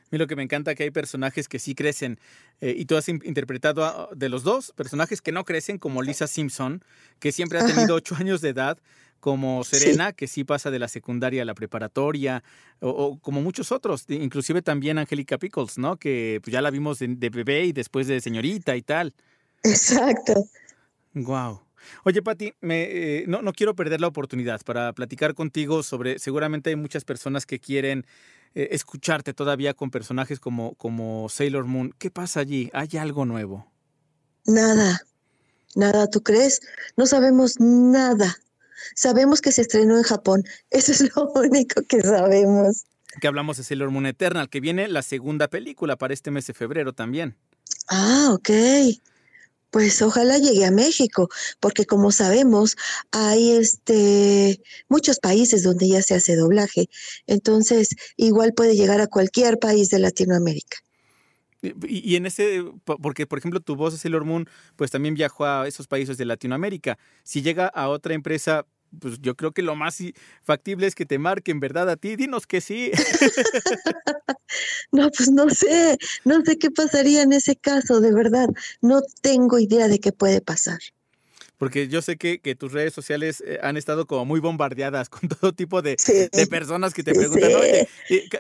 A 0.09 0.11
mí 0.11 0.19
lo 0.19 0.27
que 0.27 0.37
me 0.37 0.43
encanta 0.43 0.75
que 0.75 0.85
hay 0.85 0.91
personajes 0.91 1.49
que 1.49 1.59
sí 1.59 1.75
crecen 1.75 2.19
eh, 2.63 2.75
y 2.77 2.87
tú 2.87 2.97
has 2.97 3.09
interpretado 3.09 3.85
a, 3.85 4.09
de 4.17 4.31
los 4.31 4.43
dos 4.43 4.73
personajes 4.73 5.21
que 5.21 5.33
no 5.33 5.45
crecen 5.45 5.77
como 5.77 6.03
Lisa 6.03 6.27
Simpson, 6.27 6.83
que 7.19 7.31
siempre 7.31 7.59
ha 7.59 7.67
tenido 7.67 7.95
ocho 7.95 8.17
años 8.17 8.41
de 8.41 8.49
edad, 8.49 8.79
como 9.21 9.65
Serena, 9.65 10.09
sí. 10.09 10.15
que 10.17 10.27
sí 10.27 10.45
pasa 10.45 10.71
de 10.71 10.79
la 10.79 10.89
secundaria 10.89 11.43
a 11.43 11.45
la 11.45 11.55
preparatoria, 11.55 12.43
o, 12.81 12.89
o 12.89 13.19
como 13.19 13.43
muchos 13.43 13.71
otros, 13.73 14.05
inclusive 14.09 14.63
también 14.63 14.97
Angélica 14.97 15.39
Pickles, 15.39 15.77
¿no? 15.77 15.97
Que 15.97 16.41
pues, 16.43 16.53
ya 16.53 16.63
la 16.63 16.71
vimos 16.71 17.01
de, 17.01 17.09
de, 17.09 17.29
bebé 17.29 17.65
y 17.65 17.73
después 17.73 18.07
de 18.07 18.21
señorita 18.21 18.77
y 18.77 18.83
tal. 18.83 19.15
Exacto. 19.63 20.45
Wow. 21.15 21.68
Oye, 22.05 22.23
Pati, 22.23 22.55
me, 22.61 22.83
eh, 22.83 23.25
no, 23.27 23.43
no 23.43 23.53
quiero 23.53 23.75
perder 23.75 24.01
la 24.01 24.09
oportunidad 24.09 24.61
para 24.63 24.93
platicar 24.93 25.35
contigo 25.35 25.83
sobre, 25.83 26.19
seguramente 26.19 26.71
hay 26.71 26.77
muchas 26.77 27.05
personas 27.05 27.47
que 27.47 27.59
quieren 27.59 28.07
eh, 28.55 28.69
escucharte 28.73 29.35
todavía 29.35 29.75
con 29.75 29.91
personajes 29.91 30.41
como, 30.41 30.75
como 30.75 31.29
Sailor 31.29 31.65
Moon. 31.65 31.95
¿Qué 31.99 32.11
pasa 32.11 32.41
allí? 32.41 32.71
¿Hay 32.73 32.89
algo 32.99 33.25
nuevo? 33.25 33.71
Nada, 34.47 35.01
nada, 35.75 36.09
¿tú 36.09 36.23
crees? 36.23 36.61
No 36.97 37.07
sabemos 37.07 37.61
nada. 37.61 38.37
Sabemos 38.95 39.41
que 39.41 39.53
se 39.53 39.63
estrenó 39.63 39.97
en 39.97 40.03
Japón. 40.03 40.45
Eso 40.71 40.93
es 40.93 41.15
lo 41.15 41.31
único 41.33 41.83
que 41.83 42.01
sabemos. 42.01 42.85
Que 43.21 43.27
hablamos 43.27 43.57
de 43.57 43.65
Sailor 43.65 43.91
Moon 43.91 44.07
Eternal, 44.07 44.49
que 44.49 44.61
viene 44.61 44.89
la 44.89 45.03
segunda 45.03 45.49
película 45.49 45.97
para 45.97 46.15
este 46.15 46.31
mes 46.31 46.47
de 46.47 46.55
febrero 46.55 46.93
también. 46.93 47.37
Ah, 47.89 48.31
ok. 48.33 48.51
Pues 49.71 50.01
ojalá 50.01 50.39
llegue 50.39 50.65
a 50.65 50.71
México, 50.71 51.29
porque 51.61 51.85
como 51.85 52.11
sabemos, 52.11 52.77
hay 53.13 53.53
este 53.53 54.61
muchos 54.89 55.19
países 55.19 55.63
donde 55.63 55.89
ya 55.89 56.03
se 56.03 56.15
hace 56.15 56.37
doblaje. 56.37 56.89
Entonces, 57.27 57.91
igual 58.17 58.55
puede 58.55 58.77
llegar 58.77 59.01
a 59.01 59.07
cualquier 59.07 59.59
país 59.59 59.91
de 59.91 59.99
Latinoamérica. 59.99 60.79
Y, 61.61 62.15
en 62.15 62.27
ese, 62.27 62.65
porque 62.85 63.27
por 63.27 63.39
ejemplo 63.39 63.59
tu 63.59 63.75
voz 63.75 63.99
Sailor 63.99 64.25
Moon, 64.25 64.49
pues 64.77 64.93
también 64.93 65.15
viajó 65.15 65.45
a 65.45 65.67
esos 65.67 65.89
países 65.89 66.17
de 66.17 66.25
Latinoamérica. 66.25 66.99
Si 67.25 67.43
llega 67.43 67.67
a 67.67 67.89
otra 67.89 68.15
empresa, 68.15 68.65
pues 69.01 69.21
yo 69.21 69.37
creo 69.37 69.53
que 69.53 69.63
lo 69.63 69.75
más 69.75 69.99
factible 70.43 70.87
es 70.87 70.95
que 70.95 71.07
te 71.07 71.19
marquen, 71.19 71.61
¿verdad? 71.61 71.91
A 71.91 71.97
ti, 71.97 72.17
dinos 72.17 72.47
que 72.47 72.61
sí. 72.61 72.91
no, 74.93 75.11
pues 75.11 75.31
no 75.31 75.49
sé, 75.51 75.99
no 76.25 76.43
sé 76.45 76.59
qué 76.59 76.71
pasaría 76.71 77.23
en 77.23 77.33
ese 77.33 77.57
caso, 77.57 78.01
de 78.01 78.13
verdad. 78.13 78.49
No 78.81 79.01
tengo 79.23 79.59
idea 79.59 79.89
de 79.89 80.01
qué 80.01 80.13
puede 80.13 80.41
pasar. 80.41 80.79
Porque 81.59 81.89
yo 81.89 82.01
sé 82.03 82.17
que, 82.17 82.41
que 82.41 82.55
tus 82.55 82.73
redes 82.73 82.95
sociales 82.95 83.43
eh, 83.45 83.59
han 83.63 83.77
estado 83.77 84.07
como 84.07 84.25
muy 84.25 84.41
bombardeadas 84.41 85.09
con 85.11 85.29
todo 85.29 85.53
tipo 85.53 85.83
de, 85.83 85.97
sí. 85.99 86.29
de 86.33 86.47
personas 86.47 86.95
que 86.95 87.03
te 87.03 87.13
preguntan, 87.13 87.51
sí. 87.51 87.55
oye, 87.57 87.89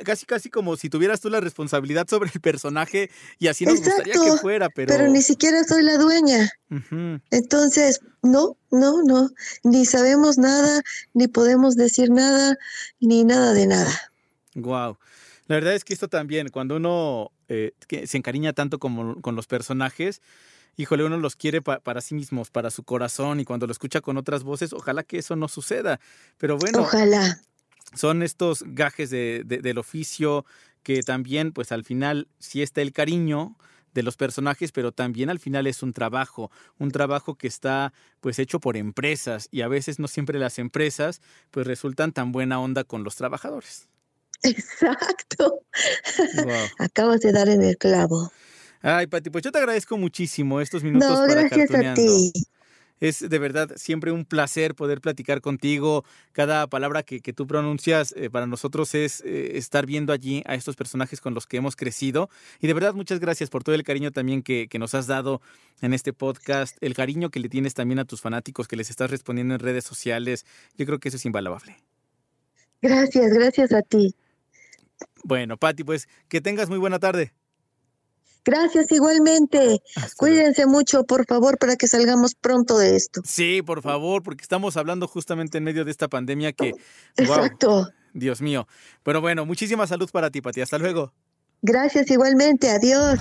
casi 0.05 0.25
casi 0.25 0.49
como 0.51 0.77
si 0.77 0.89
tuvieras 0.89 1.21
tú 1.21 1.29
la 1.29 1.41
responsabilidad 1.41 2.07
sobre 2.09 2.31
el 2.33 2.41
personaje 2.41 3.11
y 3.39 3.49
así 3.49 3.67
nos 3.67 3.79
Exacto, 3.79 4.03
gustaría 4.05 4.33
que 4.33 4.39
fuera, 4.39 4.69
pero... 4.71 4.95
Pero 4.95 5.09
ni 5.11 5.23
siquiera 5.23 5.65
soy 5.65 5.83
la 5.83 5.99
dueña. 5.99 6.49
Uh 6.71 6.77
-huh. 6.77 7.21
Entonces, 7.31 8.01
no, 8.23 8.57
no, 8.71 9.03
no, 9.03 9.31
ni 9.65 9.85
sabemos 9.85 10.39
nada, 10.39 10.83
ni 11.13 11.29
podemos 11.29 11.77
decir 11.77 12.11
nada, 12.11 12.57
ni 13.01 13.25
nada 13.25 13.53
de 13.53 13.67
nada. 13.67 14.13
Wow. 14.55 14.99
La 15.47 15.57
verdad 15.57 15.75
es 15.75 15.85
que 15.85 15.95
esto 15.95 16.09
también, 16.09 16.49
cuando 16.49 16.77
uno 16.77 17.33
eh, 17.49 17.73
se 18.05 18.17
encariña 18.17 18.53
tanto 18.53 18.79
como, 18.79 19.21
con 19.23 19.35
los 19.35 19.47
personajes, 19.47 20.21
híjole, 20.79 21.05
uno 21.05 21.19
los 21.19 21.37
quiere 21.37 21.61
pa 21.61 21.81
para 21.81 22.01
sí 22.01 22.15
mismos, 22.15 22.51
para 22.51 22.71
su 22.71 22.85
corazón, 22.85 23.41
y 23.41 23.45
cuando 23.45 23.67
lo 23.67 23.73
escucha 23.73 24.01
con 24.01 24.17
otras 24.17 24.45
voces, 24.45 24.73
ojalá 24.73 25.03
que 25.03 25.19
eso 25.19 25.37
no 25.37 25.49
suceda. 25.49 26.01
Pero 26.39 26.57
bueno, 26.57 26.81
ojalá. 26.81 27.41
Son 27.95 28.23
estos 28.23 28.65
gajes 28.67 29.11
de, 29.11 29.43
de, 29.45 29.59
del 29.59 29.79
oficio 29.79 30.47
que 30.83 31.03
también, 31.03 31.53
pues 31.53 31.73
al 31.73 31.85
final, 31.85 32.29
sí 32.39 32.63
está 32.63 32.81
el 32.81 32.93
cariño 32.93 33.57
de 33.93 34.03
los 34.03 34.17
personajes, 34.17 34.71
pero 34.73 34.93
también 34.93 35.31
al 35.31 35.41
final 35.41 35.67
es 35.67 35.83
un 35.83 35.93
trabajo, 35.93 36.51
un 36.79 36.91
trabajo 36.91 37.35
que 37.35 37.49
está 37.49 37.93
pues 38.21 38.39
hecho 38.39 38.61
por 38.61 38.77
empresas 38.77 39.49
y 39.51 39.63
a 39.63 39.69
veces 39.69 39.99
no 39.99 40.07
siempre 40.07 40.39
las 40.39 40.59
empresas 40.59 41.21
pues 41.51 41.67
resultan 41.67 42.13
tan 42.13 42.31
buena 42.31 42.61
onda 42.61 42.85
con 42.85 43.03
los 43.03 43.17
trabajadores. 43.17 43.89
Exacto. 44.43 45.63
Acabas 46.79 47.21
de 47.21 47.33
dar 47.33 47.49
en 47.49 47.63
el 47.63 47.77
clavo. 47.77 48.31
Ay, 48.83 49.07
Pati, 49.07 49.31
pues 49.31 49.45
yo 49.45 49.53
te 49.53 49.59
agradezco 49.59 49.97
muchísimo 49.97 50.61
estos 50.61 50.83
minutos. 50.83 51.09
No, 51.09 51.27
gracias 51.27 51.71
a 51.73 51.95
ti. 51.95 52.33
Es 53.01 53.29
de 53.29 53.39
verdad 53.39 53.71
siempre 53.77 54.11
un 54.11 54.25
placer 54.25 54.75
poder 54.75 55.01
platicar 55.01 55.41
contigo. 55.41 56.05
Cada 56.33 56.67
palabra 56.67 57.03
que, 57.03 57.21
tú 57.33 57.47
pronuncias 57.47 58.13
eh, 58.17 58.29
para 58.29 58.47
nosotros 58.47 58.95
es 58.95 59.23
eh, 59.25 59.57
estar 59.57 59.87
viendo 59.87 60.13
allí 60.13 60.43
a 60.47 60.55
estos 60.55 60.75
personajes 60.75 61.21
con 61.21 61.35
los 61.35 61.47
que 61.47 61.59
hemos 61.59 61.77
crecido. 61.77 62.29
Y 62.61 62.67
de 62.67 62.75
verdad 62.75 62.95
muchas 62.95 63.21
gracias 63.21 63.51
por 63.51 63.63
todo 63.63 63.75
el 63.75 63.85
cariño 63.85 64.11
también 64.11 64.43
que, 64.43 64.67
que 64.69 64.79
nos 64.79 64.95
has 64.95 65.07
dado 65.07 65.41
en 65.81 65.95
este 65.95 66.13
podcast, 66.13 66.77
el 66.81 66.95
cariño 66.95 67.31
que 67.31 67.41
le 67.41 67.49
tienes 67.49 67.75
también 67.75 68.01
a 68.01 68.05
tus 68.05 68.21
fanáticos, 68.21 68.67
que 68.67 68.77
les 68.77 68.91
estás 68.91 69.11
respondiendo 69.11 69.55
en 69.55 69.61
redes 69.61 69.85
sociales. 69.85 70.45
Yo 70.77 70.85
creo 70.85 70.99
que 70.99 71.09
eso 71.09 71.19
es 71.19 71.25
invaluable. 71.25 71.77
Gracias, 72.83 73.33
gracias 73.33 73.73
a 73.73 73.83
ti. 73.83 74.15
Bueno, 75.23 75.57
Patti, 75.57 75.85
pues 75.85 76.09
que 76.29 76.41
tengas 76.41 76.69
muy 76.69 76.79
buena 76.79 76.99
tarde. 76.99 77.33
Gracias 78.49 78.91
igualmente. 78.93 79.83
Cuídense 80.17 80.65
mucho, 80.65 81.05
por 81.05 81.27
favor, 81.27 81.59
para 81.59 81.77
que 81.77 81.87
salgamos 81.87 82.35
pronto 82.35 82.79
de 82.79 82.97
esto. 82.97 83.21
Sí, 83.25 83.61
por 83.61 83.83
favor, 83.83 84.23
porque 84.23 84.41
estamos 84.41 84.79
hablando 84.79 85.07
justamente 85.07 85.59
en 85.59 85.65
medio 85.65 85.85
de 85.85 85.91
esta 85.91 86.09
pandemia 86.09 86.55
que... 86.55 86.73
Exacto. 87.19 87.89
Dios 88.15 88.41
mío. 88.41 88.67
Pero 89.03 89.21
bueno, 89.21 89.45
muchísima 89.45 89.87
salud 89.87 90.09
para 90.11 90.31
ti, 90.31 90.41
Pati. 90.41 90.63
Hasta 90.63 90.79
luego. 90.79 91.13
Gracias 91.61 92.11
igualmente. 92.11 92.71
Adiós. 92.71 93.19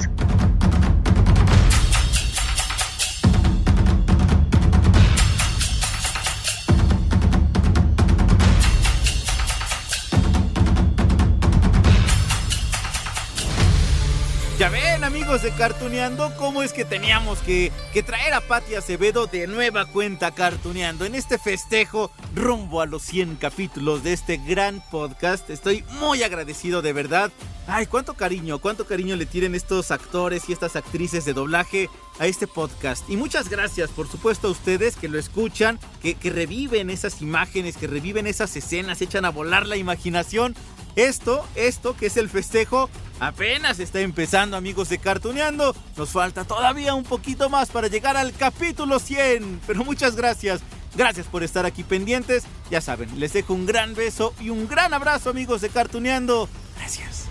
De 15.27 15.51
Cartuneando, 15.51 16.33
cómo 16.37 16.63
es 16.63 16.71
que 16.71 16.85
teníamos 16.85 17.39
que, 17.39 17.69
que, 17.91 18.01
traer 18.01 18.33
a 18.33 18.39
Patti 18.39 18.75
Acevedo 18.75 19.27
de 19.27 19.45
nueva 19.45 19.85
cuenta 19.85 20.31
Cartuneando 20.31 21.03
en 21.03 21.15
este 21.15 21.37
festejo 21.37 22.11
rumbo 22.33 22.79
a 22.79 22.85
los 22.85 23.03
100 23.03 23.35
capítulos 23.35 24.03
de 24.03 24.13
este 24.13 24.37
gran 24.37 24.81
podcast. 24.89 25.49
Estoy 25.49 25.83
muy 25.99 26.23
agradecido 26.23 26.81
de 26.81 26.93
verdad. 26.93 27.29
Ay, 27.67 27.87
cuánto 27.87 28.13
cariño, 28.13 28.59
cuánto 28.59 28.87
cariño 28.87 29.17
le 29.17 29.25
tienen 29.25 29.53
estos 29.53 29.91
actores 29.91 30.47
y 30.47 30.53
estas 30.53 30.77
actrices 30.77 31.25
de 31.25 31.33
doblaje 31.33 31.89
a 32.19 32.25
este 32.25 32.47
podcast. 32.47 33.07
Y 33.09 33.17
muchas 33.17 33.49
gracias, 33.49 33.89
por 33.89 34.07
supuesto, 34.07 34.47
a 34.47 34.51
ustedes 34.51 34.95
que 34.95 35.09
lo 35.09 35.19
escuchan, 35.19 35.77
que, 36.01 36.15
que 36.15 36.29
reviven 36.29 36.89
esas 36.89 37.21
imágenes, 37.21 37.75
que 37.75 37.87
reviven 37.87 38.27
esas 38.27 38.55
escenas, 38.55 39.01
echan 39.01 39.25
a 39.25 39.29
volar 39.29 39.67
la 39.67 39.75
imaginación. 39.75 40.55
Esto, 40.95 41.45
esto 41.53 41.95
que 41.95 42.07
es 42.07 42.17
el 42.17 42.27
festejo, 42.27 42.89
apenas 43.19 43.79
está 43.79 44.01
empezando 44.01 44.57
amigos 44.57 44.89
de 44.89 44.97
Cartuneando. 44.97 45.75
Nos 45.95 46.09
falta 46.09 46.45
todavía 46.45 46.93
un 46.93 47.03
poquito 47.03 47.49
más 47.49 47.69
para 47.69 47.87
llegar 47.87 48.17
al 48.17 48.33
capítulo 48.33 48.99
100. 48.99 49.61
Pero 49.67 49.83
muchas 49.83 50.15
gracias. 50.15 50.61
Gracias 50.95 51.27
por 51.27 51.43
estar 51.43 51.65
aquí 51.65 51.83
pendientes. 51.83 52.43
Ya 52.71 52.81
saben, 52.81 53.19
les 53.19 53.33
dejo 53.33 53.53
un 53.53 53.65
gran 53.65 53.93
beso 53.93 54.33
y 54.39 54.49
un 54.49 54.67
gran 54.67 54.93
abrazo 54.93 55.29
amigos 55.29 55.61
de 55.61 55.69
Cartuneando. 55.69 56.49
Gracias. 56.77 57.26